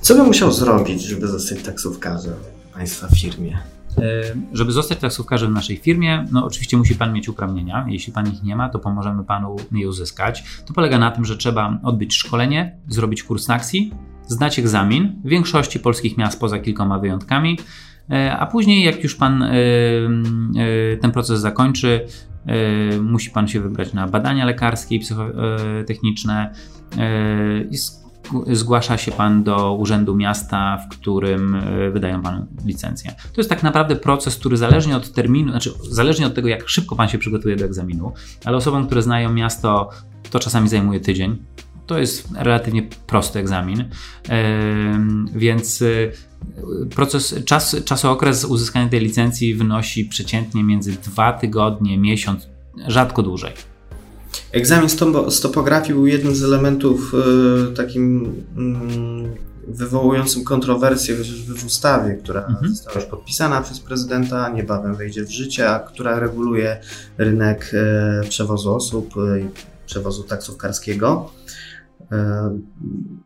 Co 0.00 0.14
by 0.14 0.22
musiał 0.22 0.52
zrobić, 0.52 1.02
żeby 1.02 1.26
zostać 1.26 1.62
taksówkarzem 1.62 2.34
w 2.70 2.74
Państwa 2.74 3.08
firmie? 3.08 3.58
E, 3.98 4.34
żeby 4.52 4.72
zostać 4.72 4.98
taksówkarzem 4.98 5.50
w 5.50 5.54
naszej 5.54 5.76
firmie, 5.76 6.24
no 6.32 6.44
oczywiście 6.44 6.76
musi 6.76 6.94
Pan 6.94 7.12
mieć 7.12 7.28
uprawnienia. 7.28 7.86
Jeśli 7.88 8.12
Pan 8.12 8.32
ich 8.32 8.42
nie 8.42 8.56
ma, 8.56 8.68
to 8.68 8.78
pomożemy 8.78 9.24
Panu 9.24 9.56
je 9.72 9.88
uzyskać. 9.88 10.44
To 10.66 10.74
polega 10.74 10.98
na 10.98 11.10
tym, 11.10 11.24
że 11.24 11.36
trzeba 11.36 11.78
odbyć 11.82 12.14
szkolenie, 12.14 12.76
zrobić 12.88 13.22
kurs 13.22 13.46
taksi, 13.46 13.92
zdać 14.26 14.58
egzamin 14.58 15.22
w 15.24 15.28
większości 15.28 15.80
polskich 15.80 16.18
miast 16.18 16.40
poza 16.40 16.58
kilkoma 16.58 16.98
wyjątkami, 16.98 17.58
e, 18.10 18.36
a 18.36 18.46
później 18.46 18.84
jak 18.84 19.02
już 19.02 19.14
Pan 19.14 19.42
e, 19.42 19.50
ten 21.00 21.12
proces 21.12 21.40
zakończy, 21.40 22.06
musi 23.00 23.30
Pan 23.30 23.48
się 23.48 23.60
wybrać 23.60 23.92
na 23.92 24.08
badania 24.08 24.44
lekarskie 24.44 24.96
i 24.96 24.98
psychotechniczne 24.98 26.54
i 27.70 27.76
zgłasza 28.52 28.98
się 28.98 29.12
Pan 29.12 29.44
do 29.44 29.74
Urzędu 29.74 30.16
Miasta, 30.16 30.76
w 30.76 30.88
którym 30.88 31.54
e, 31.54 31.90
wydają 31.90 32.22
Panu 32.22 32.46
licencję. 32.64 33.10
To 33.10 33.40
jest 33.40 33.50
tak 33.50 33.62
naprawdę 33.62 33.96
proces, 33.96 34.36
który 34.36 34.56
zależnie 34.56 34.96
od 34.96 35.12
terminu, 35.12 35.50
znaczy 35.50 35.72
zależnie 35.90 36.26
od 36.26 36.34
tego, 36.34 36.48
jak 36.48 36.68
szybko 36.68 36.96
Pan 36.96 37.08
się 37.08 37.18
przygotuje 37.18 37.56
do 37.56 37.64
egzaminu, 37.64 38.12
ale 38.44 38.56
osobom, 38.56 38.86
które 38.86 39.02
znają 39.02 39.32
miasto, 39.32 39.90
to 40.30 40.38
czasami 40.38 40.68
zajmuje 40.68 41.00
tydzień. 41.00 41.38
To 41.86 41.98
jest 41.98 42.28
relatywnie 42.34 42.82
prosty 43.06 43.38
egzamin, 43.38 43.84
więc 45.34 45.82
e, 45.82 45.86
proces, 46.94 47.34
czas, 47.44 47.76
czasookres 47.84 48.44
uzyskania 48.44 48.88
tej 48.88 49.00
licencji 49.00 49.54
wynosi 49.54 50.04
przeciętnie 50.04 50.64
między 50.64 50.92
dwa 50.92 51.32
tygodnie, 51.32 51.98
miesiąc, 51.98 52.48
rzadko 52.86 53.22
dłużej. 53.22 53.52
Egzamin 54.52 54.88
z 55.28 55.40
topografii 55.40 55.94
był 55.94 56.06
jednym 56.06 56.34
z 56.34 56.44
elementów 56.44 57.14
y, 57.70 57.74
takim 57.74 58.34
y, 59.36 59.48
wywołującym 59.68 60.44
kontrowersje 60.44 61.16
chociażby 61.16 61.54
w 61.54 61.66
ustawie, 61.66 62.14
która 62.14 62.46
mhm. 62.46 62.74
została 62.74 62.96
już 62.96 63.04
podpisana 63.04 63.60
przez 63.60 63.80
prezydenta, 63.80 64.48
niebawem 64.48 64.96
wejdzie 64.96 65.24
w 65.24 65.30
życie, 65.30 65.70
a 65.70 65.78
która 65.78 66.18
reguluje 66.18 66.80
rynek 67.18 67.70
y, 68.24 68.28
przewozu 68.28 68.74
osób 68.74 69.14
i 69.40 69.48
przewozu 69.86 70.22
taksówkarskiego. 70.22 71.30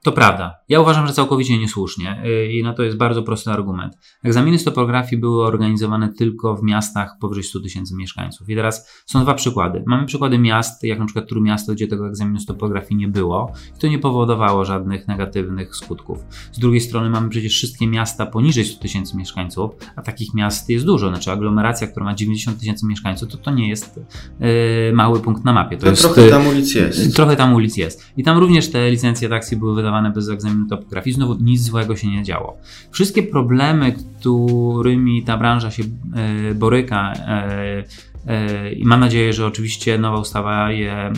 To 0.03 0.13
prawda. 0.13 0.55
Ja 0.69 0.81
uważam, 0.81 1.07
że 1.07 1.13
całkowicie 1.13 1.59
niesłusznie 1.59 2.23
i 2.53 2.63
na 2.63 2.73
to 2.73 2.83
jest 2.83 2.97
bardzo 2.97 3.23
prosty 3.23 3.51
argument. 3.51 3.99
Egzaminy 4.23 4.59
z 4.59 4.65
topografii 4.65 5.21
były 5.21 5.45
organizowane 5.45 6.13
tylko 6.13 6.57
w 6.57 6.63
miastach 6.63 7.19
powyżej 7.21 7.45
100 7.45 7.61
tysięcy 7.61 7.97
mieszkańców. 7.97 8.49
I 8.49 8.57
teraz 8.57 9.03
są 9.07 9.23
dwa 9.23 9.35
przykłady. 9.35 9.83
Mamy 9.87 10.07
przykłady 10.07 10.39
miast, 10.39 10.85
jak 10.85 10.99
na 10.99 11.05
przykład 11.05 11.29
Trójmiasto, 11.29 11.73
gdzie 11.73 11.87
tego 11.87 12.09
egzaminu 12.09 12.39
z 12.39 12.47
topografii 12.47 12.97
nie 12.97 13.09
było 13.09 13.53
i 13.77 13.81
to 13.81 13.87
nie 13.87 13.99
powodowało 13.99 14.65
żadnych 14.65 15.09
negatywnych 15.09 15.77
skutków. 15.77 16.25
Z 16.53 16.59
drugiej 16.59 16.81
strony 16.81 17.11
mamy 17.11 17.29
przecież 17.29 17.53
wszystkie 17.53 17.87
miasta 17.87 18.27
poniżej 18.27 18.65
100 18.65 18.83
tysięcy 18.83 19.17
mieszkańców, 19.17 19.71
a 19.97 20.03
takich 20.03 20.35
miast 20.35 20.69
jest 20.69 20.85
dużo. 20.85 21.09
Znaczy 21.09 21.33
aglomeracja, 21.33 21.87
która 21.87 22.07
ma 22.07 22.15
90 22.15 22.59
tysięcy 22.59 22.87
mieszkańców, 22.87 23.29
to 23.29 23.39
to 23.39 23.51
nie 23.51 23.69
jest 23.69 24.01
yy, 24.41 24.93
mały 24.93 25.21
punkt 25.21 25.45
na 25.45 25.53
mapie. 25.53 25.77
To, 25.77 25.83
to 25.83 25.91
jest, 25.91 26.03
trochę 26.03 26.29
tam 26.29 26.47
ulic 26.47 26.75
jest. 26.75 27.17
Trochę 27.17 27.37
tam 27.37 27.55
ulic 27.55 27.77
jest. 27.77 28.13
I 28.17 28.23
tam 28.23 28.39
również 28.39 28.72
te 28.73 28.91
licencje 28.91 29.29
taksi 29.29 29.57
były 29.57 29.75
wydawane 29.75 30.11
bez 30.11 30.29
egzaminu 30.29 30.69
topografii. 30.69 31.15
Znowu 31.15 31.35
nic 31.35 31.63
złego 31.63 31.97
się 31.97 32.09
nie 32.09 32.23
działo. 32.23 32.57
Wszystkie 32.91 33.23
problemy, 33.23 33.95
którymi 34.21 35.23
ta 35.23 35.37
branża 35.37 35.71
się 35.71 35.83
e, 35.83 36.55
boryka, 36.55 37.13
e, 37.13 37.85
e, 38.27 38.73
i 38.73 38.85
mam 38.85 39.01
nadzieję, 39.01 39.33
że 39.33 39.47
oczywiście 39.47 39.99
nowa 39.99 40.19
ustawa 40.19 40.71
je 40.71 41.13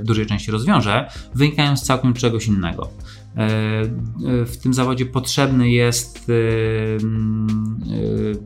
w 0.00 0.04
dużej 0.04 0.26
części 0.26 0.50
rozwiąże, 0.50 1.10
wynikają 1.34 1.76
z 1.76 1.82
całkiem 1.82 2.14
czegoś 2.14 2.46
innego. 2.46 2.90
W 4.46 4.56
tym 4.62 4.74
zawodzie 4.74 5.06
potrzebny 5.06 5.70
jest 5.70 6.26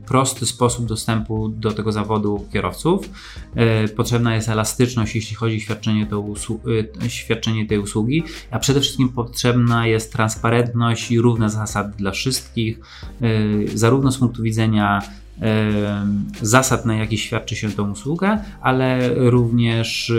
prosty 0.06 0.46
sposób 0.46 0.86
dostępu 0.86 1.48
do 1.48 1.72
tego 1.72 1.92
zawodu 1.92 2.46
kierowców. 2.52 3.10
Potrzebna 3.96 4.34
jest 4.34 4.48
elastyczność, 4.48 5.14
jeśli 5.14 5.36
chodzi 5.36 5.56
o 5.56 5.60
świadczenie, 5.60 6.06
świadczenie 7.08 7.66
tej 7.66 7.78
usługi, 7.78 8.22
a 8.50 8.58
przede 8.58 8.80
wszystkim 8.80 9.08
potrzebna 9.08 9.86
jest 9.86 10.12
transparentność 10.12 11.10
i 11.10 11.20
równe 11.20 11.50
zasady 11.50 11.96
dla 11.96 12.10
wszystkich, 12.10 12.80
zarówno 13.74 14.12
z 14.12 14.18
punktu 14.18 14.42
widzenia 14.42 15.02
zasad, 16.42 16.86
na 16.86 16.94
jakich 16.94 17.20
świadczy 17.20 17.56
się 17.56 17.70
tę 17.70 17.82
usługę, 17.82 18.38
ale 18.60 19.14
również 19.14 20.12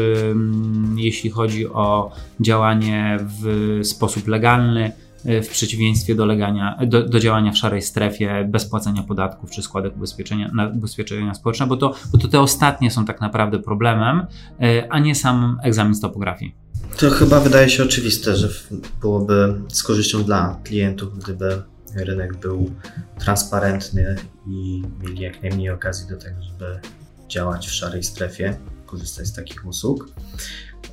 jeśli 0.95 1.29
chodzi 1.29 1.67
o 1.67 2.11
działanie 2.39 3.19
w 3.21 3.79
sposób 3.83 4.27
legalny, 4.27 4.91
e, 5.25 5.41
w 5.41 5.49
przeciwieństwie 5.49 6.15
do, 6.15 6.25
legania, 6.25 6.77
do, 6.87 7.03
do, 7.03 7.19
działania 7.19 7.51
w 7.51 7.57
szarej 7.57 7.81
strefie 7.81 8.47
bez 8.49 8.65
płacenia 8.65 9.03
podatków 9.03 9.51
czy 9.51 9.61
składek 9.61 9.95
ubezpieczenia, 9.95 10.51
ubezpieczenia 10.75 11.33
społeczne, 11.33 11.67
bo 11.67 11.77
to, 11.77 11.93
bo 12.11 12.17
to 12.17 12.27
te 12.27 12.39
ostatnie 12.39 12.91
są 12.91 13.05
tak 13.05 13.21
naprawdę 13.21 13.59
problemem, 13.59 14.25
e, 14.61 14.87
a 14.89 14.99
nie 14.99 15.15
sam 15.15 15.57
egzamin 15.63 15.95
z 15.95 16.01
topografii. 16.01 16.55
To 16.97 17.09
chyba 17.09 17.39
wydaje 17.39 17.69
się 17.69 17.83
oczywiste, 17.83 18.35
że 18.35 18.49
byłoby 19.01 19.53
z 19.67 19.83
korzyścią 19.83 20.23
dla 20.23 20.59
klientów, 20.63 21.19
gdyby 21.19 21.61
rynek 21.95 22.37
był 22.37 22.71
transparentny 23.19 24.15
i 24.47 24.83
mieli 24.99 25.21
jak 25.21 25.41
najmniej 25.41 25.69
okazji 25.69 26.07
do 26.09 26.17
tego, 26.17 26.43
żeby 26.43 26.79
działać 27.27 27.67
w 27.67 27.71
szarej 27.71 28.03
strefie, 28.03 28.57
korzystać 28.85 29.27
z 29.27 29.33
takich 29.33 29.65
usług. 29.65 30.07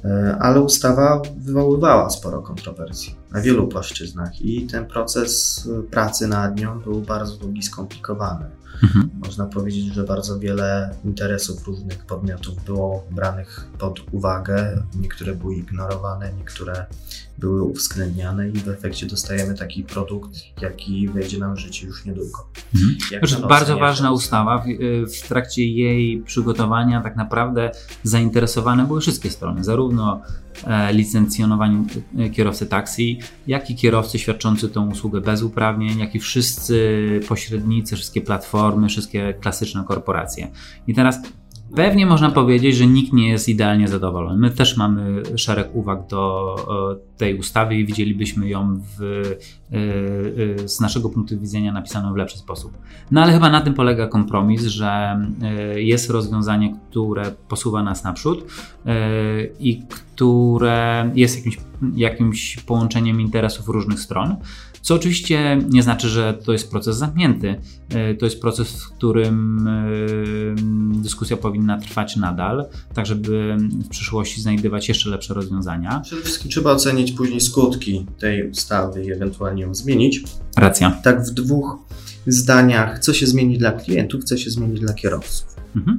E, 0.04 0.36
ale 0.40 0.60
ustawa 0.60 1.22
wywoływała 1.36 2.10
sporo 2.10 2.42
kontrowersji 2.42 3.16
na 3.32 3.40
wielu 3.40 3.68
płaszczyznach 3.68 4.40
i 4.40 4.66
ten 4.66 4.86
proces 4.86 5.68
pracy 5.90 6.26
nad 6.28 6.60
nią 6.60 6.80
był 6.80 7.00
bardzo 7.00 7.36
długi, 7.36 7.62
skomplikowany. 7.62 8.50
Mhm. 8.82 9.10
Można 9.24 9.46
powiedzieć, 9.46 9.94
że 9.94 10.04
bardzo 10.04 10.38
wiele 10.38 10.94
interesów 11.04 11.66
różnych 11.66 12.06
podmiotów 12.06 12.64
było 12.64 13.04
branych 13.10 13.68
pod 13.78 14.00
uwagę. 14.12 14.82
Niektóre 15.00 15.34
były 15.34 15.54
ignorowane, 15.54 16.32
niektóre 16.32 16.86
były 17.38 17.62
uwzględniane 17.62 18.48
i 18.48 18.52
w 18.52 18.68
efekcie 18.68 19.06
dostajemy 19.06 19.54
taki 19.54 19.82
produkt, 19.82 20.30
jaki 20.60 21.08
wejdzie 21.08 21.38
nam 21.38 21.54
w 21.54 21.58
życie 21.58 21.86
już 21.86 22.04
niedługo. 22.04 22.48
Mhm. 22.74 22.96
To 23.10 23.26
jest 23.26 23.40
bardzo 23.40 23.78
ważna 23.78 24.12
ustawa. 24.12 24.58
W, 24.58 24.64
w, 25.12 25.28
trakcie 25.28 25.66
jej 25.66 26.22
przygotowania 26.22 27.02
tak 27.02 27.16
naprawdę 27.16 27.70
zainteresowane 28.02 28.86
były 28.86 29.00
wszystkie 29.00 29.30
strony, 29.30 29.64
zarówno 29.64 30.22
e, 30.66 30.92
licencjonowanie 30.92 31.84
kierowcy 32.32 32.66
taksi, 32.66 33.18
jak 33.46 33.70
i 33.70 33.74
kierowcy 33.74 34.18
świadczący 34.18 34.68
tą 34.68 34.90
usługę 34.90 35.20
bez 35.20 35.42
uprawnień, 35.42 35.98
jak 35.98 36.14
i 36.14 36.18
wszyscy 36.18 37.20
pośrednicy, 37.28 37.96
wszystkie 37.96 38.20
platformy, 38.20 38.88
wszystkie 38.88 39.34
klasyczne 39.40 39.84
korporacje. 39.84 40.50
I 40.86 40.94
teraz 40.94 41.18
Pewnie 41.74 42.06
można 42.06 42.30
powiedzieć, 42.30 42.76
że 42.76 42.86
nikt 42.86 43.12
nie 43.12 43.28
jest 43.28 43.48
idealnie 43.48 43.88
zadowolony. 43.88 44.38
My 44.38 44.50
też 44.50 44.76
mamy 44.76 45.22
szereg 45.36 45.68
uwag 45.72 46.06
do 46.06 46.56
e, 46.94 47.18
tej 47.18 47.38
ustawy 47.38 47.74
i 47.74 47.86
widzielibyśmy 47.86 48.48
ją 48.48 48.80
w, 48.98 49.02
e, 49.02 50.64
e, 50.64 50.68
z 50.68 50.80
naszego 50.80 51.08
punktu 51.08 51.40
widzenia 51.40 51.72
napisaną 51.72 52.12
w 52.12 52.16
lepszy 52.16 52.38
sposób. 52.38 52.78
No 53.10 53.22
ale 53.22 53.32
chyba 53.32 53.50
na 53.50 53.60
tym 53.60 53.74
polega 53.74 54.06
kompromis, 54.06 54.62
że 54.62 55.20
jest 55.74 56.10
rozwiązanie, 56.10 56.76
które 56.90 57.32
posuwa 57.48 57.82
nas 57.82 58.04
naprzód 58.04 58.44
i 59.60 59.82
które 59.88 61.10
jest 61.14 61.36
jakimś, 61.36 61.58
jakimś 61.94 62.56
połączeniem 62.56 63.20
interesów 63.20 63.68
różnych 63.68 64.00
stron. 64.00 64.36
Co 64.88 64.94
oczywiście 64.94 65.58
nie 65.70 65.82
znaczy, 65.82 66.08
że 66.08 66.38
to 66.44 66.52
jest 66.52 66.70
proces 66.70 66.96
zamknięty. 66.96 67.60
E, 67.88 68.14
to 68.14 68.24
jest 68.24 68.40
proces, 68.40 68.68
w 68.70 68.88
którym 68.88 69.68
e, 69.68 71.02
dyskusja 71.02 71.36
powinna 71.36 71.78
trwać 71.78 72.16
nadal, 72.16 72.66
tak 72.94 73.06
żeby 73.06 73.56
w 73.84 73.88
przyszłości 73.88 74.40
znajdywać 74.40 74.88
jeszcze 74.88 75.10
lepsze 75.10 75.34
rozwiązania. 75.34 76.00
Przede 76.04 76.22
wszystkim 76.22 76.50
trzeba 76.50 76.72
ocenić 76.72 77.12
później 77.12 77.40
skutki 77.40 78.06
tej 78.18 78.50
ustawy 78.50 79.04
i 79.04 79.12
ewentualnie 79.12 79.62
ją 79.62 79.74
zmienić. 79.74 80.22
Racja. 80.56 80.90
Tak 80.90 81.22
w 81.26 81.30
dwóch 81.30 81.76
zdaniach, 82.26 82.98
co 82.98 83.14
się 83.14 83.26
zmieni 83.26 83.58
dla 83.58 83.72
klientów, 83.72 84.24
co 84.24 84.36
się 84.36 84.50
zmieni 84.50 84.80
dla 84.80 84.94
kierowców. 84.94 85.56
Mhm. 85.76 85.98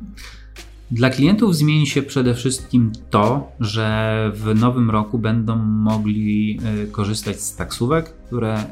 Dla 0.91 1.10
klientów 1.10 1.55
zmieni 1.55 1.88
się 1.88 2.01
przede 2.01 2.34
wszystkim 2.34 2.91
to, 3.10 3.51
że 3.60 4.31
w 4.36 4.55
nowym 4.55 4.89
roku 4.91 5.19
będą 5.19 5.55
mogli 5.65 6.60
e, 6.63 6.88
korzystać 6.88 7.41
z 7.41 7.55
taksówek, 7.55 8.13
które 8.25 8.53
e, 8.53 8.65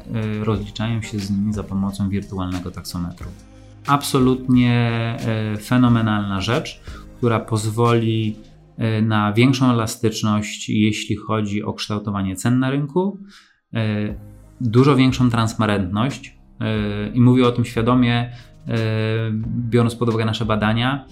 rozliczają 0.44 1.02
się 1.02 1.18
z 1.18 1.30
nimi 1.30 1.52
za 1.52 1.64
pomocą 1.64 2.08
wirtualnego 2.08 2.70
taksometru. 2.70 3.26
Absolutnie 3.86 4.76
e, 5.20 5.56
fenomenalna 5.56 6.40
rzecz, 6.40 6.80
która 7.16 7.40
pozwoli 7.40 8.36
na 9.02 9.32
większą 9.32 9.70
elastyczność, 9.70 10.68
jeśli 10.68 11.16
chodzi 11.16 11.62
o 11.62 11.72
kształtowanie 11.72 12.36
cen 12.36 12.58
na 12.58 12.70
rynku, 12.70 13.18
dużo 14.60 14.96
większą 14.96 15.30
transparentność 15.30 16.38
i 17.14 17.20
mówię 17.20 17.46
o 17.46 17.52
tym 17.52 17.64
świadomie, 17.64 18.32
biorąc 19.70 19.94
pod 19.94 20.08
uwagę 20.08 20.24
nasze 20.24 20.44
badania 20.44 21.06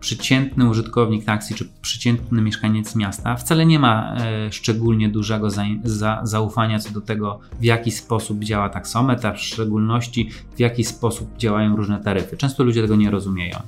przeciętny 0.00 0.68
użytkownik 0.68 1.24
taksji 1.24 1.56
czy 1.56 1.68
przeciętny 1.82 2.42
mieszkaniec 2.42 2.96
miasta 2.96 3.36
wcale 3.36 3.66
nie 3.66 3.78
ma 3.78 4.16
e, 4.16 4.52
szczególnie 4.52 5.08
dużego 5.08 5.50
za, 5.50 5.64
za, 5.84 6.20
zaufania 6.22 6.78
co 6.78 6.90
do 6.90 7.00
tego, 7.00 7.40
w 7.60 7.64
jaki 7.64 7.90
sposób 7.90 8.44
działa 8.44 8.68
taksometr, 8.68 9.26
a 9.26 9.32
w 9.32 9.40
szczególności 9.40 10.30
w 10.56 10.60
jaki 10.60 10.84
sposób 10.84 11.36
działają 11.38 11.76
różne 11.76 12.00
taryfy. 12.00 12.36
Często 12.36 12.64
ludzie 12.64 12.82
tego 12.82 12.96
nie 12.96 13.10
rozumieją. 13.10 13.58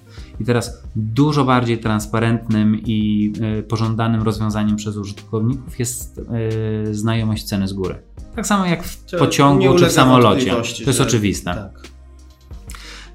I 0.41 0.45
teraz 0.45 0.83
dużo 0.97 1.45
bardziej 1.45 1.79
transparentnym 1.79 2.83
i 2.87 3.33
e, 3.59 3.63
pożądanym 3.63 4.23
rozwiązaniem 4.23 4.77
przez 4.77 4.97
użytkowników 4.97 5.79
jest 5.79 6.19
e, 6.19 6.95
znajomość 6.95 7.45
ceny 7.45 7.69
z 7.69 7.73
góry. 7.73 8.03
Tak 8.37 8.47
samo 8.47 8.67
jak 8.67 8.85
w 8.85 9.05
pociągu 9.19 9.79
czy 9.79 9.87
w 9.87 9.93
samolocie. 9.93 10.51
To 10.85 10.91
jest 10.91 11.01
oczywiste. 11.01 11.55
Tak. 11.55 11.92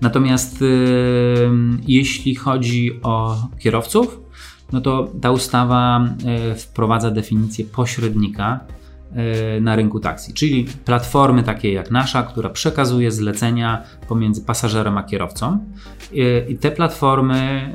Natomiast 0.01 0.61
y, 0.61 1.49
jeśli 1.87 2.35
chodzi 2.35 2.99
o 3.03 3.47
kierowców, 3.59 4.19
no 4.71 4.81
to 4.81 5.11
ta 5.21 5.31
ustawa 5.31 6.09
y, 6.51 6.55
wprowadza 6.55 7.11
definicję 7.11 7.65
pośrednika 7.65 8.59
na 9.61 9.75
rynku 9.75 9.99
taksi, 9.99 10.33
czyli 10.33 10.67
platformy 10.85 11.43
takie 11.43 11.73
jak 11.73 11.91
nasza, 11.91 12.23
która 12.23 12.49
przekazuje 12.49 13.11
zlecenia 13.11 13.83
pomiędzy 14.07 14.41
pasażerem 14.41 14.97
a 14.97 15.03
kierowcą. 15.03 15.59
I 16.49 16.57
te 16.57 16.71
platformy 16.71 17.71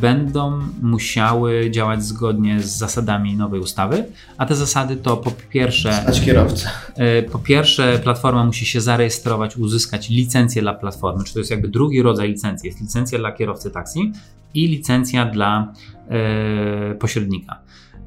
będą 0.00 0.60
musiały 0.82 1.70
działać 1.70 2.04
zgodnie 2.04 2.60
z 2.60 2.78
zasadami 2.78 3.36
nowej 3.36 3.60
ustawy, 3.60 4.04
a 4.38 4.46
te 4.46 4.54
zasady 4.54 4.96
to 4.96 5.16
po 5.16 5.32
pierwsze. 5.50 5.92
Znać 5.92 6.20
kierowcę. 6.24 6.70
E, 6.96 7.22
po 7.22 7.38
pierwsze, 7.38 8.00
platforma 8.02 8.44
musi 8.44 8.66
się 8.66 8.80
zarejestrować, 8.80 9.56
uzyskać 9.56 10.08
licencję 10.10 10.62
dla 10.62 10.74
platformy, 10.74 11.24
czy 11.24 11.32
to 11.32 11.38
jest 11.38 11.50
jakby 11.50 11.68
drugi 11.68 12.02
rodzaj 12.02 12.28
licencji. 12.28 12.66
Jest 12.66 12.80
licencja 12.80 13.18
dla 13.18 13.32
kierowcy 13.32 13.70
taksi 13.70 14.12
i 14.54 14.68
licencja 14.68 15.26
dla 15.26 15.72
e, 16.08 16.94
pośrednika. 16.94 17.58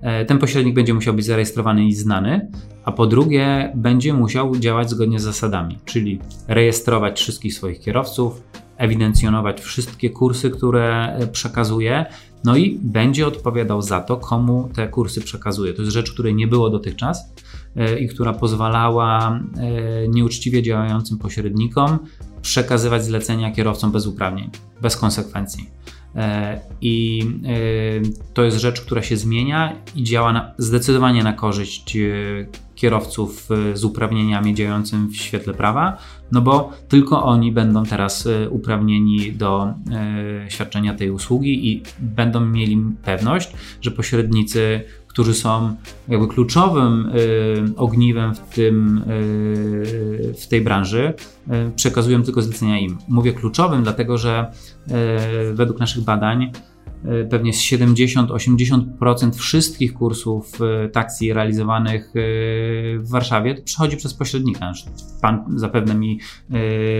E, 0.06 0.26
ten 0.26 0.38
pośrednik 0.38 0.76
będzie 0.76 0.94
musiał 0.94 1.13
być 1.13 1.26
zarejestrowany 1.26 1.86
i 1.86 1.94
znany, 1.94 2.52
a 2.84 2.91
po 2.91 3.08
drugie 3.08 3.72
będzie 3.76 4.13
musiał 4.13 4.56
działać 4.56 4.89
zgodnie 4.89 5.20
z 5.20 5.24
zasadami, 5.24 5.78
czyli 5.86 6.20
rejestrować 6.48 7.20
wszystkich 7.20 7.54
swoich 7.54 7.80
kierowców, 7.80 8.44
ewidencjonować 8.78 9.62
wszystkie 9.62 10.10
kursy, 10.10 10.50
które 10.50 11.18
przekazuje, 11.32 12.06
no 12.44 12.56
i 12.56 12.80
będzie 12.84 13.28
odpowiadał 13.28 13.82
za 13.82 14.02
to, 14.02 14.18
komu 14.18 14.70
te 14.74 14.88
kursy 14.88 15.22
przekazuje. 15.22 15.74
To 15.74 15.82
jest 15.82 15.94
rzecz, 15.94 16.12
której 16.12 16.36
nie 16.36 16.48
było 16.48 16.70
dotychczas 16.70 17.34
e, 17.76 18.00
i 18.00 18.08
która 18.08 18.34
pozwalała 18.34 19.39
e, 19.58 20.08
nieuczciwie 20.08 20.63
działającym 20.63 21.18
pośrednikom 21.18 22.00
przekazywać 22.41 23.04
zlecenia 23.04 23.52
kierowcom 23.52 23.91
bez 23.91 24.08
uprawnień, 24.08 24.50
bez 24.82 24.98
konsekwencji. 24.98 25.70
E, 26.15 26.60
I 26.82 27.23
to 28.34 28.43
jest 28.43 28.58
rzecz, 28.58 28.82
która 28.82 29.01
się 29.01 29.17
zmienia 29.17 29.75
i 29.95 30.04
działa 30.04 30.34
na, 30.34 30.54
zdecydowanie 30.58 31.23
na 31.23 31.34
korzyść 31.34 31.97
kierowców 32.86 33.50
z 33.74 33.84
uprawnieniami 33.84 34.56
działającym 34.56 35.08
w 35.08 35.15
świetle 35.15 35.54
prawa, 35.54 35.98
no 36.32 36.41
bo 36.41 36.71
tylko 36.88 37.24
oni 37.24 37.52
będą 37.52 37.86
teraz 37.86 38.28
e, 38.28 38.50
uprawnieni 38.50 39.34
do 39.34 39.63
e, 39.65 40.52
świadczenia 40.52 40.93
tej 40.93 41.12
usługi 41.12 41.71
i 41.71 41.84
będą 42.00 42.45
mieli 42.45 42.84
pewność, 43.04 43.52
że 43.82 43.91
pośrednicy, 43.91 44.82
którzy 45.08 45.34
są 45.34 45.76
jakby 46.08 46.28
kluczowym 46.28 47.12
ogniwem 47.76 48.36
w, 48.36 48.39
tym, 48.39 49.04
w 50.41 50.48
tej 50.50 50.62
branży, 50.62 51.13
przekazują 51.76 52.24
tylko 52.24 52.41
zlecenia 52.41 52.80
im. 52.80 52.98
Mówię 53.08 53.34
kluczowym, 53.34 53.84
dlatego 53.84 54.17
że 54.17 54.52
według 55.54 55.80
naszych 55.80 56.04
badań 56.04 56.52
pewnie 57.30 57.54
z 57.54 57.62
70-80% 57.62 59.32
wszystkich 59.36 59.94
kursów 59.94 60.52
e, 60.62 60.89
taksji 60.89 61.34
realizowanych 61.34 62.08
e, 62.08 62.12
w 63.00 63.10
Warszawie 63.10 63.62
przechodzi 63.62 63.98
przez 63.98 64.13
pośrednika. 64.13 64.72
Pan 65.22 65.44
zapewne 65.56 65.96
mi 65.96 66.20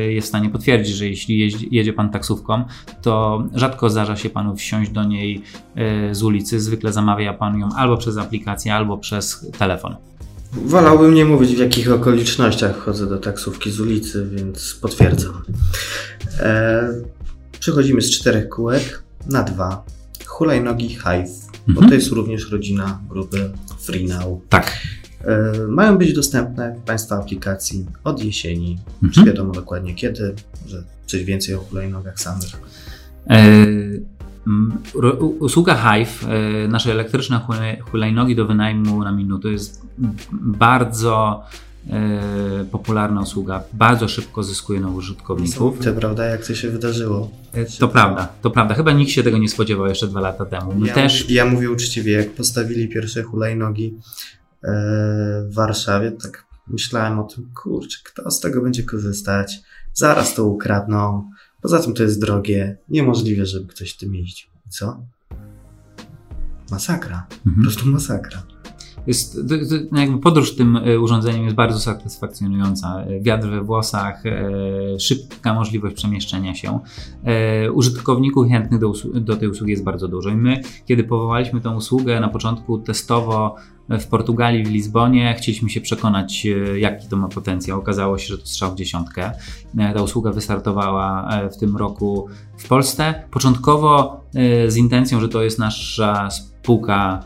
jest 0.10 0.28
w 0.28 0.30
stanie 0.30 0.50
potwierdzić, 0.50 0.96
że 0.96 1.08
jeśli 1.08 1.52
jedzie 1.72 1.94
pan 1.94 2.10
taksówką, 2.10 2.64
to 3.02 3.44
rzadko 3.54 3.90
zdarza 3.90 4.16
się 4.16 4.30
panu 4.30 4.56
wsiąść 4.56 4.92
do 4.92 5.04
niej 5.04 5.42
z 6.12 6.24
ulicy. 6.24 6.60
Zwykle 6.60 6.94
zamawia 6.94 7.34
pan 7.34 7.60
ją 7.60 7.70
albo 7.76 7.98
przez 7.98 8.18
aplikację, 8.18 8.74
albo 8.76 8.98
przez 8.98 9.52
telefon. 9.58 9.96
Wolałbym 10.52 11.14
nie 11.14 11.26
mówić 11.26 11.56
w 11.56 11.60
jakich 11.60 11.92
okolicznościach 11.92 12.78
chodzę 12.78 13.08
do 13.08 13.18
taksówki 13.18 13.72
z 13.72 13.80
ulicy, 13.80 14.30
więc 14.32 14.76
potwierdzam. 14.82 15.42
E, 16.40 16.88
przechodzimy 17.60 18.02
z 18.02 18.20
czterech 18.20 18.50
kółek 18.50 19.04
na 19.30 19.44
dwa 19.44 19.86
hulajnogi 20.38 20.90
Hive, 20.90 21.50
mhm. 21.68 21.76
bo 21.76 21.82
to 21.82 21.94
jest 21.94 22.12
również 22.12 22.52
rodzina 22.52 23.00
grupy 23.10 23.52
FreeNow. 23.80 24.40
Tak. 24.50 24.78
E, 25.22 25.54
mają 25.68 25.98
być 25.98 26.14
dostępne 26.14 26.76
w 26.76 26.86
Państwa 26.86 27.16
aplikacji 27.16 27.86
od 28.04 28.24
jesieni. 28.24 28.78
Mhm. 28.94 29.12
Czy 29.12 29.24
wiadomo 29.24 29.54
dokładnie 29.54 29.96
kiedy, 29.96 30.36
że 30.68 30.84
coś 31.06 31.24
więcej 31.24 31.56
o 31.56 31.60
hulajnogach 31.60 32.20
samych? 32.20 32.62
E, 33.30 33.66
usługa 35.40 35.76
Hive, 35.76 36.24
e, 36.24 36.68
nasze 36.68 36.92
elektryczne 36.92 37.42
hulajnogi 37.92 38.36
do 38.36 38.46
wynajmu 38.46 39.04
na 39.04 39.12
minutę 39.12 39.50
jest 39.50 39.82
bardzo 40.32 41.44
e, 41.90 42.66
popularna 42.72 43.22
usługa. 43.22 43.64
Bardzo 43.74 44.08
szybko 44.08 44.44
zyskuje 44.44 44.80
nowych 44.80 44.98
użytkowników. 44.98 45.80
To 45.80 45.94
prawda, 45.94 46.26
jak 46.26 46.46
to 46.46 46.56
się 46.56 46.70
wydarzyło. 46.70 47.32
E, 47.54 47.66
to 47.66 47.88
prawda, 47.88 48.34
to 48.42 48.52
prawda. 48.52 48.76
Chyba 48.76 48.92
nikt 48.92 49.12
się 49.12 49.24
tego 49.24 49.38
nie 49.38 49.50
spodziewał 49.50 49.88
jeszcze 49.88 50.08
dwa 50.08 50.20
lata 50.20 50.46
temu. 50.46 50.74
My 50.76 50.88
ja, 50.88 50.94
też... 50.94 51.30
ja 51.30 51.46
mówię 51.46 51.72
uczciwie, 51.72 52.12
jak 52.12 52.32
postawili 52.32 52.88
pierwsze 52.88 53.24
hulajnogi 53.24 53.98
w 55.44 55.54
Warszawie, 55.54 56.12
tak 56.12 56.46
myślałem 56.68 57.20
o 57.20 57.24
tym, 57.24 57.50
kurczę, 57.64 57.98
kto 58.04 58.32
z 58.32 58.40
tego 58.40 58.62
będzie 58.62 58.84
korzystać? 58.84 59.60
Zaraz 59.94 60.36
to 60.36 60.46
ukradną 60.46 61.30
Poza 61.66 61.80
tym 61.80 61.94
to 61.94 62.04
jest 62.04 62.22
drogie. 62.22 62.78
Niemożliwe, 62.90 63.46
żeby 63.46 63.68
ktoś 63.68 63.94
tym 63.94 64.16
jeździł. 64.16 64.48
I 64.68 64.70
co? 64.70 65.06
Masakra. 66.72 67.28
Mhm. 67.32 67.56
Po 67.56 67.62
prostu 67.62 67.90
masakra. 67.90 68.44
Jest, 69.08 69.40
no 69.92 70.00
jakby 70.00 70.18
podróż 70.18 70.56
tym 70.56 70.78
e, 70.78 71.00
urządzeniem 71.00 71.44
jest 71.44 71.56
bardzo 71.56 71.80
satysfakcjonująca. 71.80 73.04
E, 73.04 73.20
wiatr 73.20 73.48
we 73.48 73.62
włosach, 73.62 74.26
e, 74.26 75.00
szybka 75.00 75.54
możliwość 75.54 75.96
przemieszczenia 75.96 76.56
się. 76.56 76.80
Użytkowników 77.74 78.48
chętnych 78.48 78.80
do, 78.80 78.94
do 79.14 79.36
tej 79.36 79.50
usługi 79.50 79.72
jest 79.72 79.84
bardzo 79.84 80.08
dużo. 80.08 80.30
I 80.30 80.36
my, 80.36 80.62
kiedy 80.86 81.04
powołaliśmy 81.04 81.62
tę 81.62 81.70
usługę 81.70 82.20
na 82.20 82.30
początku 82.30 82.78
testowo 82.78 83.56
w 83.90 84.08
Portugalii, 84.08 84.64
w 84.64 84.70
Lizbonie. 84.70 85.36
Chcieliśmy 85.38 85.70
się 85.70 85.82
przekonać, 85.82 86.48
jaki 86.78 87.08
to 87.08 87.18
ma 87.18 87.28
potencjał. 87.28 87.80
Okazało 87.80 88.18
się, 88.18 88.28
że 88.28 88.38
to 88.38 88.46
strzał 88.46 88.72
w 88.72 88.76
dziesiątkę. 88.76 89.32
Ta 89.94 90.02
usługa 90.04 90.32
wystartowała 90.32 91.30
w 91.52 91.58
tym 91.58 91.78
roku 91.78 92.28
w 92.58 92.68
Polsce. 92.68 93.24
Początkowo 93.32 94.22
z 94.68 94.78
intencją, 94.78 95.20
że 95.20 95.30
to 95.30 95.44
jest 95.44 95.60
nasza 95.60 96.30
spółka 96.30 97.24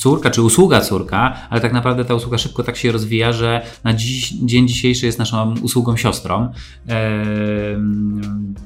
córka, 0.00 0.30
czy 0.30 0.42
usługa 0.42 0.80
córka, 0.80 1.36
ale 1.50 1.60
tak 1.60 1.72
naprawdę 1.72 2.04
ta 2.04 2.14
usługa 2.14 2.38
szybko 2.38 2.62
tak 2.62 2.76
się 2.76 2.92
rozwija, 2.92 3.32
że 3.32 3.62
na 3.84 3.94
dziś, 3.94 4.32
dzień 4.32 4.68
dzisiejszy 4.68 5.06
jest 5.06 5.18
naszą 5.18 5.54
usługą 5.62 5.96
siostrą. 5.96 6.52
E, 6.88 7.24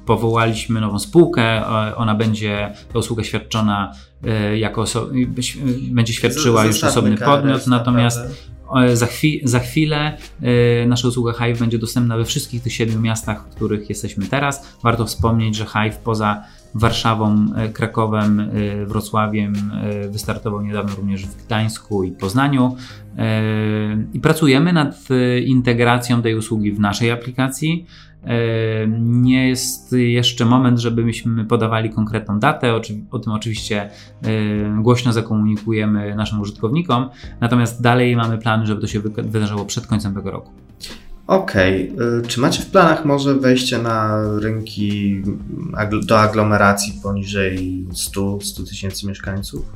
powołaliśmy 0.07 0.81
nową 0.81 0.99
spółkę, 0.99 1.67
ona 1.97 2.15
będzie, 2.15 2.73
ta 2.93 2.99
usługa 2.99 3.25
świadczona 3.25 3.93
e, 4.25 4.59
jako, 4.59 4.83
oso- 4.83 5.11
będzie 5.91 6.13
świadczyła 6.13 6.65
już 6.65 6.85
osobny 6.85 7.17
podmiot, 7.17 7.67
natomiast 7.67 8.21
za, 8.95 9.07
chwi 9.07 9.41
za 9.45 9.59
chwilę 9.59 10.17
y, 10.83 10.87
nasza 10.87 11.09
usługa 11.09 11.33
Hive 11.33 11.59
będzie 11.59 11.79
dostępna 11.79 12.17
we 12.17 12.25
wszystkich 12.25 12.63
tych 12.63 12.73
siedmiu 12.73 13.01
miastach, 13.01 13.45
w 13.45 13.55
których 13.55 13.89
jesteśmy 13.89 14.27
teraz. 14.27 14.77
Warto 14.83 15.07
wspomnieć, 15.07 15.57
że 15.57 15.67
Hive 15.67 15.99
poza 15.99 16.43
Warszawą, 16.75 17.47
e, 17.57 17.69
Krakowem, 17.69 18.41
e, 18.41 18.87
Wrocławiem 18.87 19.53
e, 19.55 20.09
wystartował 20.09 20.63
niedawno 20.63 20.97
również 20.97 21.27
w 21.27 21.47
Gdańsku 21.47 22.05
i 22.05 22.13
Poznaniu. 22.13 22.77
I 24.13 24.21
pracujemy 24.21 24.73
nad 24.73 25.09
integracją 25.47 26.23
tej 26.23 26.35
usługi 26.35 26.73
w 26.73 26.81
naszej 26.81 27.11
aplikacji. 27.11 27.87
Nie 29.01 29.49
jest 29.49 29.93
jeszcze 29.93 30.45
moment, 30.45 30.79
żebyśmy 30.79 31.45
podawali 31.45 31.91
konkretną 31.91 32.39
datę. 32.39 32.75
O 33.11 33.19
tym 33.19 33.33
oczywiście 33.33 33.91
głośno 34.83 35.13
zakomunikujemy 35.13 36.15
naszym 36.15 36.41
użytkownikom. 36.41 37.09
Natomiast 37.41 37.83
dalej 37.83 38.17
mamy 38.17 38.39
plany, 38.39 38.67
żeby 38.67 38.81
to 38.81 38.87
się 38.87 39.01
wydarzyło 39.01 39.65
przed 39.65 39.87
końcem 39.87 40.15
tego 40.15 40.31
roku. 40.31 40.64
Okej. 41.27 41.93
Okay. 41.93 42.23
Czy 42.29 42.41
macie 42.41 42.63
w 42.63 42.67
planach 42.67 43.05
może 43.05 43.35
wejście 43.35 43.79
na 43.79 44.23
rynki 44.39 45.23
do 46.07 46.21
aglomeracji 46.21 47.01
poniżej 47.03 47.87
100-100 47.93 48.69
tysięcy 48.69 49.07
mieszkańców? 49.07 49.73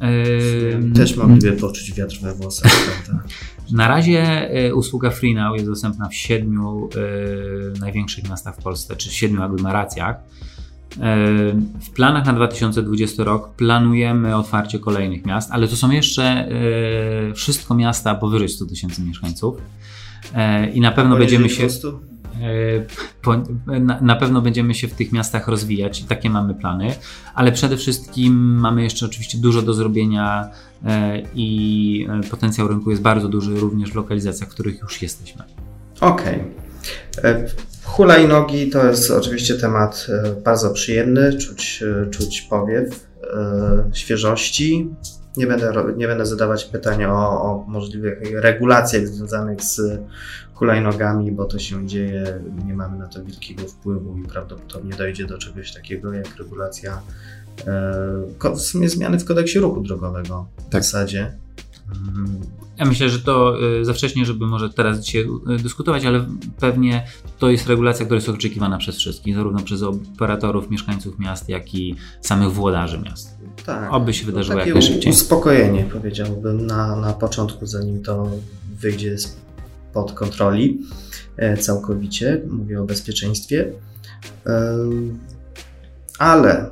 Yy... 0.00 0.92
Też 0.94 1.16
mogliby 1.16 1.52
poczuć 1.52 1.92
wiatr 1.92 2.18
we 2.22 2.34
włosach, 2.34 2.72
prawda? 3.06 3.24
Na 3.72 3.88
razie 3.88 4.50
y, 4.66 4.74
usługa 4.74 5.10
FreeNow 5.10 5.54
jest 5.54 5.66
dostępna 5.66 6.08
w 6.08 6.14
siedmiu 6.14 6.88
y, 7.76 7.80
największych 7.80 8.28
miastach 8.30 8.56
w 8.56 8.62
Polsce, 8.62 8.96
czy 8.96 9.10
siedmiu 9.10 9.42
aglomeracjach. 9.42 10.16
W 11.80 11.90
planach 11.94 12.26
na 12.26 12.32
2020 12.32 13.24
rok 13.24 13.48
planujemy 13.48 14.36
otwarcie 14.36 14.78
kolejnych 14.78 15.26
miast, 15.26 15.50
ale 15.50 15.68
to 15.68 15.76
są 15.76 15.90
jeszcze 15.90 16.48
wszystko 17.34 17.74
miasta 17.74 18.14
powyżej 18.14 18.48
100 18.48 18.66
tysięcy 18.66 19.02
mieszkańców. 19.02 19.56
I 20.74 20.80
na 20.80 20.92
pewno 20.92 21.16
będziemy 21.16 21.48
się. 21.50 21.68
Na 24.00 24.16
pewno 24.16 24.42
będziemy 24.42 24.74
się 24.74 24.88
w 24.88 24.94
tych 24.94 25.12
miastach 25.12 25.48
rozwijać 25.48 26.00
i 26.00 26.04
takie 26.04 26.30
mamy 26.30 26.54
plany, 26.54 26.94
ale 27.34 27.52
przede 27.52 27.76
wszystkim 27.76 28.34
mamy 28.60 28.82
jeszcze 28.82 29.06
oczywiście 29.06 29.38
dużo 29.38 29.62
do 29.62 29.74
zrobienia 29.74 30.48
e, 30.84 31.22
i 31.34 32.06
e, 32.10 32.28
potencjał 32.30 32.68
rynku 32.68 32.90
jest 32.90 33.02
bardzo 33.02 33.28
duży 33.28 33.60
również 33.60 33.90
w 33.90 33.94
lokalizacjach, 33.94 34.48
w 34.48 34.52
których 34.52 34.80
już 34.80 35.02
jesteśmy. 35.02 35.42
Okej. 36.00 36.40
Okay. 37.18 37.46
E, 37.92 38.28
nogi 38.28 38.70
to 38.70 38.86
jest 38.86 39.10
oczywiście 39.10 39.54
temat 39.54 40.06
bardzo 40.44 40.70
przyjemny, 40.70 41.38
czuć, 41.38 41.84
czuć 42.10 42.42
powiew 42.42 43.06
świeżości. 43.92 44.90
Nie 45.36 45.46
będę, 45.46 45.72
nie 45.96 46.06
będę 46.06 46.26
zadawać 46.26 46.64
pytań 46.64 47.04
o, 47.04 47.42
o 47.42 47.64
możliwych 47.68 48.18
regulacjach 48.40 49.06
związanych 49.06 49.62
z 49.62 49.80
hulajnogami, 50.54 51.32
bo 51.32 51.44
to 51.44 51.58
się 51.58 51.86
dzieje, 51.86 52.40
nie 52.66 52.74
mamy 52.74 52.98
na 52.98 53.08
to 53.08 53.24
wielkiego 53.24 53.62
wpływu 53.62 54.18
i 54.18 54.22
prawdopodobnie 54.22 54.96
dojdzie 54.96 55.26
do 55.26 55.38
czegoś 55.38 55.72
takiego 55.72 56.12
jak 56.12 56.36
regulacja, 56.36 57.02
e, 57.66 58.54
w 58.54 58.60
sumie 58.60 58.88
zmiany 58.88 59.18
w 59.18 59.24
kodeksie 59.24 59.58
ruchu 59.58 59.80
drogowego 59.80 60.46
w 60.68 60.72
tak. 60.72 60.82
zasadzie. 60.82 61.32
Ja 62.78 62.84
myślę, 62.84 63.08
że 63.08 63.18
to 63.18 63.54
e, 63.80 63.84
za 63.84 63.92
wcześnie, 63.92 64.24
żeby 64.24 64.46
może 64.46 64.70
teraz 64.70 65.00
dzisiaj 65.00 65.26
e, 65.48 65.56
dyskutować, 65.56 66.04
ale 66.04 66.26
pewnie 66.60 67.06
to 67.38 67.50
jest 67.50 67.66
regulacja, 67.66 68.04
która 68.04 68.16
jest 68.16 68.28
oczekiwana 68.28 68.78
przez 68.78 68.96
wszystkich, 68.96 69.36
zarówno 69.36 69.62
przez 69.62 69.82
operatorów, 69.82 70.70
mieszkańców 70.70 71.18
miast, 71.18 71.48
jak 71.48 71.74
i 71.74 71.96
samych 72.20 72.52
włodarzy 72.52 72.98
miast. 72.98 73.36
Tak. 73.66 73.92
Oby 73.92 74.14
się 74.14 74.26
wydarzyło 74.26 74.58
jak 74.58 74.74
najszybciej. 74.74 75.12
Uspokojenie 75.12 75.84
powiedziałbym 75.92 76.66
na, 76.66 76.96
na 76.96 77.12
początku, 77.12 77.66
zanim 77.66 78.02
to 78.02 78.28
wyjdzie 78.80 79.18
z 79.18 79.36
pod 79.92 80.12
kontroli 80.12 80.78
e, 81.36 81.56
całkowicie. 81.56 82.42
Mówię 82.50 82.80
o 82.80 82.84
bezpieczeństwie. 82.84 83.72
E, 84.46 84.78
ale 86.18 86.70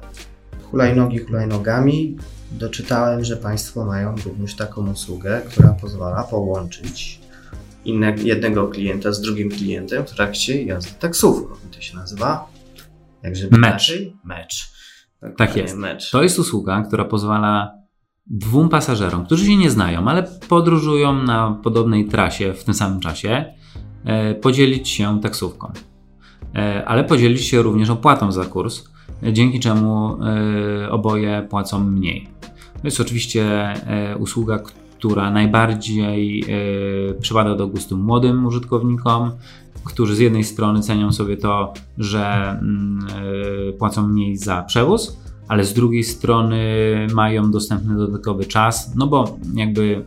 hulajnogi 0.70 1.18
hulajnogami 1.18 2.16
doczytałem, 2.50 3.24
że 3.24 3.36
Państwo 3.36 3.84
mają 3.84 4.14
również 4.24 4.56
taką 4.56 4.90
usługę, 4.90 5.42
która 5.48 5.68
pozwala 5.68 6.24
połączyć 6.24 7.20
innego, 7.84 8.22
jednego 8.22 8.68
klienta 8.68 9.12
z 9.12 9.20
drugim 9.20 9.50
klientem 9.50 10.06
w 10.06 10.10
trakcie 10.10 10.62
jazdy 10.62 10.90
taksówką. 10.98 11.54
To 11.74 11.80
się 11.80 11.96
nazywa 11.96 12.48
jakże 13.22 13.48
mecz. 13.50 13.92
Mecz. 14.24 14.72
Tak, 15.20 15.36
tak 15.36 15.56
jest. 15.56 15.76
Mecz. 15.76 16.10
To 16.10 16.22
jest 16.22 16.38
usługa, 16.38 16.82
która 16.82 17.04
pozwala 17.04 17.80
dwóm 18.26 18.68
pasażerom, 18.68 19.26
którzy 19.26 19.46
się 19.46 19.56
nie 19.56 19.70
znają, 19.70 20.08
ale 20.08 20.22
podróżują 20.48 21.22
na 21.22 21.58
podobnej 21.62 22.08
trasie 22.08 22.52
w 22.52 22.64
tym 22.64 22.74
samym 22.74 23.00
czasie, 23.00 23.54
e, 24.04 24.34
podzielić 24.34 24.88
się 24.88 25.20
taksówką. 25.20 25.72
E, 26.54 26.84
ale 26.84 27.04
podzielić 27.04 27.44
się 27.44 27.62
również 27.62 27.90
opłatą 27.90 28.32
za 28.32 28.44
kurs, 28.44 28.84
dzięki 29.32 29.60
czemu 29.60 30.18
e, 30.22 30.90
oboje 30.90 31.46
płacą 31.50 31.84
mniej. 31.84 32.28
To 32.74 32.86
jest 32.86 33.00
oczywiście 33.00 33.74
usługa, 34.18 34.58
która 34.98 35.30
najbardziej 35.30 36.44
przypada 37.20 37.54
do 37.54 37.66
gustu 37.66 37.96
młodym 37.96 38.46
użytkownikom, 38.46 39.30
którzy 39.84 40.16
z 40.16 40.18
jednej 40.18 40.44
strony 40.44 40.80
cenią 40.80 41.12
sobie 41.12 41.36
to, 41.36 41.72
że 41.98 42.50
mm, 42.50 43.06
płacą 43.78 44.08
mniej 44.08 44.36
za 44.36 44.62
przewóz, 44.62 45.20
ale 45.48 45.64
z 45.64 45.74
drugiej 45.74 46.04
strony 46.04 46.62
mają 47.14 47.50
dostępny 47.50 47.96
dodatkowy 47.96 48.44
czas, 48.44 48.94
no 48.94 49.06
bo 49.06 49.38
jakby 49.54 50.04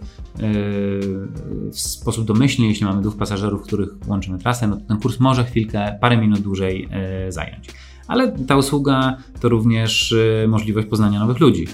w 1.71 1.79
sposób 1.79 2.25
domyślny, 2.25 2.67
jeśli 2.67 2.85
mamy 2.85 3.01
dwóch 3.01 3.17
pasażerów, 3.17 3.61
których 3.61 3.89
łączymy 4.07 4.37
trasę, 4.37 4.67
no 4.67 4.75
to 4.77 4.81
ten 4.87 4.97
kurs 4.97 5.19
może 5.19 5.43
chwilkę, 5.43 5.97
parę 6.01 6.17
minut 6.17 6.39
dłużej 6.39 6.89
zająć. 7.29 7.69
Ale 8.07 8.31
ta 8.47 8.57
usługa 8.57 9.17
to 9.39 9.49
również 9.49 10.11
yy, 10.41 10.47
możliwość 10.47 10.87
poznania 10.87 11.19
nowych 11.19 11.39
ludzi. 11.39 11.67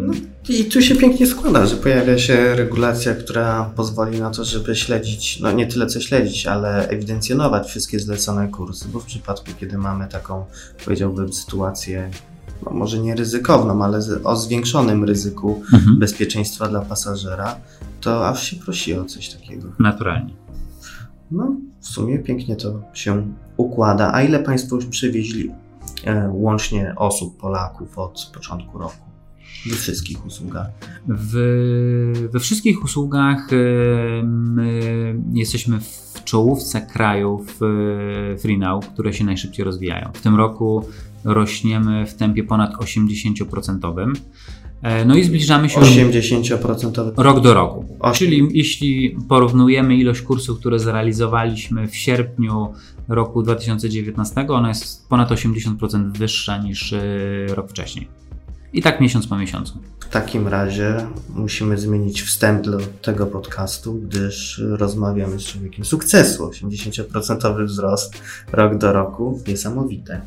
No, 0.00 0.12
I 0.48 0.64
tu 0.64 0.82
się 0.82 0.94
pięknie 0.94 1.26
składa, 1.26 1.66
że 1.66 1.76
pojawia 1.76 2.18
się 2.18 2.54
regulacja, 2.54 3.14
która 3.14 3.70
pozwoli 3.76 4.20
na 4.20 4.30
to, 4.30 4.44
żeby 4.44 4.76
śledzić, 4.76 5.40
no 5.40 5.52
nie 5.52 5.66
tyle 5.66 5.86
co 5.86 6.00
śledzić, 6.00 6.46
ale 6.46 6.88
ewidencjonować 6.88 7.68
wszystkie 7.68 8.00
zlecone 8.00 8.48
kursy, 8.48 8.88
bo 8.92 9.00
w 9.00 9.04
przypadku, 9.04 9.46
kiedy 9.60 9.78
mamy 9.78 10.08
taką, 10.08 10.44
powiedziałbym, 10.84 11.32
sytuację 11.32 12.10
no 12.64 12.72
może 12.72 12.98
nie 12.98 13.14
ryzykowną, 13.14 13.84
ale 13.84 14.00
o 14.24 14.36
zwiększonym 14.36 15.04
ryzyku 15.04 15.62
mhm. 15.72 15.98
bezpieczeństwa 15.98 16.68
dla 16.68 16.80
pasażera, 16.80 17.56
to 18.00 18.28
aż 18.28 18.50
się 18.50 18.56
prosi 18.56 18.94
o 18.94 19.04
coś 19.04 19.28
takiego. 19.28 19.68
Naturalnie. 19.78 20.34
No, 21.30 21.56
w 21.80 21.86
sumie 21.86 22.18
pięknie 22.18 22.56
to 22.56 22.82
się 22.94 23.32
układa. 23.56 24.10
A 24.14 24.22
ile 24.22 24.38
Państwo 24.38 24.76
już 24.76 24.86
przywieźli 24.86 25.50
łącznie 26.30 26.94
osób, 26.96 27.40
Polaków 27.40 27.98
od 27.98 28.30
początku 28.34 28.78
roku? 28.78 28.96
We 29.66 29.76
wszystkich 29.76 30.26
usługach. 30.26 30.66
W, 31.08 32.28
we 32.32 32.40
wszystkich 32.40 32.84
usługach 32.84 33.48
my 34.22 34.80
jesteśmy 35.32 35.80
w 35.80 36.24
czołówce 36.24 36.80
krajów 36.80 37.58
FreeNow, 38.38 38.88
które 38.88 39.12
się 39.12 39.24
najszybciej 39.24 39.64
rozwijają. 39.64 40.10
W 40.14 40.20
tym 40.20 40.36
roku 40.36 40.84
rośniemy 41.24 42.06
w 42.06 42.14
tempie 42.14 42.44
ponad 42.44 42.74
80%. 42.74 44.12
E, 44.82 45.04
no 45.04 45.16
i 45.16 45.24
zbliżamy 45.24 45.68
się 45.68 45.80
80% 45.80 47.12
rok 47.16 47.40
do 47.40 47.54
roku. 47.54 47.96
8. 48.00 48.18
Czyli 48.18 48.48
jeśli 48.52 49.16
porównujemy 49.28 49.96
ilość 49.96 50.22
kursów, 50.22 50.58
które 50.58 50.78
zrealizowaliśmy 50.78 51.88
w 51.88 51.96
sierpniu 51.96 52.72
roku 53.08 53.42
2019, 53.42 54.46
ona 54.48 54.68
jest 54.68 55.08
ponad 55.08 55.30
80% 55.30 56.12
wyższa 56.18 56.58
niż 56.58 56.92
e, 56.92 57.00
rok 57.48 57.70
wcześniej. 57.70 58.08
I 58.72 58.82
tak 58.82 59.00
miesiąc 59.00 59.26
po 59.26 59.38
miesiącu. 59.38 59.78
W 60.00 60.08
takim 60.08 60.48
razie 60.48 61.06
musimy 61.34 61.78
zmienić 61.78 62.22
wstęp 62.22 62.64
do 62.64 62.78
tego 63.02 63.26
podcastu, 63.26 63.94
gdyż 63.94 64.62
rozmawiamy 64.68 65.38
z 65.38 65.44
człowiekiem 65.44 65.84
sukcesu. 65.84 66.50
80% 66.50 67.64
wzrost 67.66 68.22
rok 68.52 68.78
do 68.78 68.92
roku. 68.92 69.42
Niesamowite. 69.48 70.20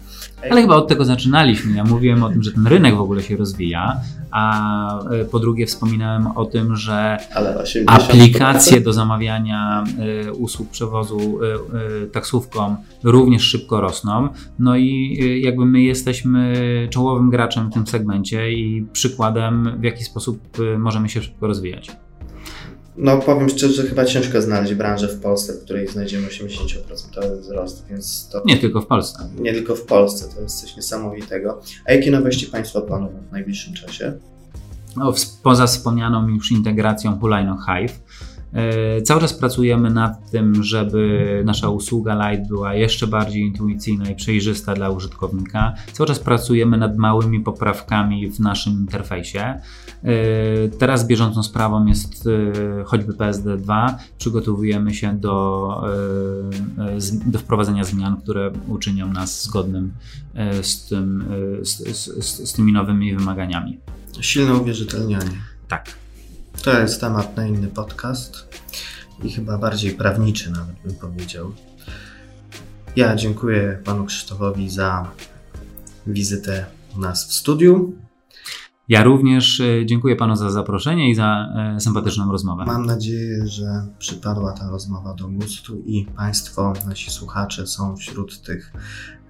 Ale 0.52 0.62
chyba 0.62 0.76
od 0.76 0.88
tego 0.88 1.06
zaczynaliśmy. 1.06 1.76
Ja 1.76 1.84
mówiłem 1.84 2.24
o 2.24 2.30
tym, 2.30 2.44
że 2.44 2.52
ten 2.52 2.68
rynek 2.68 2.96
w 2.96 3.02
ogóle 3.02 3.24
się 3.24 3.38
rozwija, 3.38 4.02
a 4.32 5.10
e, 5.10 5.26
po 5.26 5.40
drugie 5.40 5.66
wspominałem 5.66 6.28
o 6.28 6.46
tym, 6.46 6.76
że 6.76 7.18
aplikacje 7.88 8.82
do 8.82 8.94
zamawiania 8.94 9.84
e, 10.28 10.34
usług 10.34 10.70
przewozu 10.70 11.20
e, 11.20 12.08
taksówką 12.08 12.76
również 13.04 13.44
szybko 13.44 13.82
rosną. 13.82 14.30
No 14.60 14.78
i 14.78 15.42
jakby 15.44 15.66
my 15.66 15.82
jesteśmy 15.82 16.54
czołowym 16.92 17.30
graczem 17.30 17.70
w 17.70 17.74
tym 17.74 17.88
segmencie 17.88 18.52
i 18.52 18.86
przykładem, 18.94 19.78
w 19.80 19.84
jaki 19.84 20.04
sposób 20.04 20.40
możemy 20.78 21.10
się 21.10 21.22
szybko 21.22 21.48
rozwijać. 21.48 21.92
No 23.02 23.18
powiem 23.18 23.50
szczerze, 23.50 23.84
chyba 23.84 24.06
ciężko 24.06 24.42
znaleźć 24.42 24.74
branżę 24.74 25.08
w 25.08 25.22
Polsce, 25.22 25.54
w 25.54 25.64
której 25.64 25.88
znajdziemy 25.88 26.28
80% 26.28 27.40
wzrost, 27.40 27.86
więc 27.90 28.30
to... 28.32 28.42
Nie 28.46 28.58
tylko 28.58 28.82
w 28.82 28.88
Polsce. 28.88 29.30
Nie 29.40 29.54
tylko 29.54 29.76
w 29.76 29.86
Polsce, 29.86 30.36
to 30.36 30.42
jest 30.42 30.62
coś 30.62 30.76
niesamowitego. 30.76 31.62
A 31.86 31.94
jakie 31.94 32.12
nowości 32.12 32.46
Państwo 32.46 32.82
planują 32.82 33.24
w 33.30 33.32
najbliższym 33.32 33.74
czasie? 33.74 34.14
No, 34.96 35.14
poza 35.44 35.68
wspomnianą 35.68 36.28
już 36.28 36.52
integracją 36.52 37.20
Hulajno 37.20 37.58
Hive, 37.66 38.00
cały 39.04 39.22
czas 39.22 39.34
pracujemy 39.34 39.90
nad 39.90 40.32
tym, 40.32 40.64
żeby 40.64 41.42
nasza 41.46 41.70
usługa 41.70 42.30
Light 42.32 42.48
była 42.48 42.74
jeszcze 42.74 43.08
bardziej 43.08 43.42
intuicyjna 43.42 44.10
i 44.10 44.16
przejrzysta 44.16 44.74
dla 44.74 44.90
użytkownika. 44.90 45.74
Cały 45.94 46.08
czas 46.08 46.20
pracujemy 46.20 46.78
nad 46.78 46.98
małymi 46.98 47.40
poprawkami 47.40 48.32
w 48.32 48.40
naszym 48.40 48.74
interfejsie. 48.74 49.40
E, 49.40 49.60
teraz 50.70 51.08
bieżącą 51.08 51.44
sprawą 51.44 51.86
jest 51.86 52.28
e, 52.28 52.84
choćby 52.84 53.14
PSD2. 53.14 53.94
Przygotowujemy 54.18 54.94
się 54.94 55.14
do, 55.14 55.84
do 57.26 57.40
wprowadzenia 57.40 57.84
zmian, 57.84 58.22
które 58.22 58.52
uczynią 58.68 59.14
nas 59.14 59.44
zgodnym 59.44 59.92
z, 60.62 60.88
tym, 60.88 61.26
z, 61.62 61.98
z, 61.98 62.50
z 62.50 62.54
tymi 62.54 62.74
nowymi 62.74 63.16
wymaganiami. 63.16 63.80
Silne 64.22 64.54
uwierzytelnianie. 64.54 65.32
Tak. 65.68 66.09
To 66.64 66.80
jest 66.80 67.02
temat 67.02 67.38
na 67.38 67.48
inny 67.48 67.68
podcast 67.68 68.48
i 69.24 69.32
chyba 69.32 69.58
bardziej 69.58 69.92
prawniczy 69.92 70.52
nawet 70.52 70.76
bym 70.86 70.96
powiedział. 70.96 71.52
Ja 72.96 73.16
dziękuję 73.16 73.82
panu 73.86 74.06
Krzysztofowi 74.06 74.70
za 74.70 75.12
wizytę 76.08 76.66
u 76.98 77.00
nas 77.00 77.28
w 77.28 77.34
studiu. 77.34 77.94
Ja 78.90 79.04
również 79.04 79.60
e, 79.60 79.86
dziękuję 79.86 80.16
panu 80.16 80.36
za 80.36 80.52
zaproszenie 80.52 81.10
i 81.10 81.16
za 81.16 81.48
e, 81.76 81.80
sympatyczną 81.80 82.32
rozmowę. 82.32 82.64
Mam 82.68 82.86
nadzieję, 82.86 83.48
że 83.48 83.88
przypadła 84.00 84.54
ta 84.54 84.70
rozmowa 84.70 85.14
do 85.14 85.28
gustu 85.28 85.78
i 85.86 86.06
państwo, 86.06 86.74
nasi 86.88 87.12
słuchacze 87.12 87.68
są 87.68 87.98
wśród 87.98 88.42
tych 88.42 88.74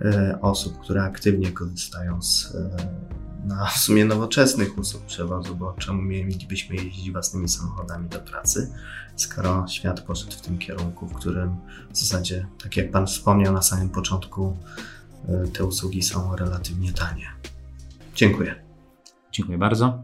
e, 0.01 0.39
osób, 0.41 0.79
które 0.79 1.03
aktywnie 1.03 1.51
korzystają 1.51 2.21
z 2.21 2.57
na 3.49 3.65
w 3.65 3.77
sumie 3.77 4.05
nowoczesnych 4.05 4.77
usług 4.77 5.03
przewozu, 5.03 5.55
bo 5.55 5.73
czemu 5.73 6.01
mielibyśmy 6.01 6.75
jeździć 6.75 7.11
własnymi 7.11 7.49
samochodami 7.49 8.09
do 8.09 8.19
pracy, 8.19 8.73
skoro 9.15 9.67
świat 9.67 10.01
poszedł 10.01 10.31
w 10.31 10.41
tym 10.41 10.57
kierunku, 10.57 11.07
w 11.07 11.13
którym 11.13 11.55
w 11.91 11.97
zasadzie, 11.97 12.47
tak 12.63 12.77
jak 12.77 12.91
Pan 12.91 13.07
wspomniał 13.07 13.53
na 13.53 13.61
samym 13.61 13.89
początku, 13.89 14.57
y, 15.29 15.47
te 15.47 15.65
usługi 15.65 16.03
są 16.03 16.35
relatywnie 16.35 16.93
tanie. 16.93 17.27
Dziękuję. 18.15 18.55
Dziękuję 19.31 19.57
bardzo. 19.57 20.03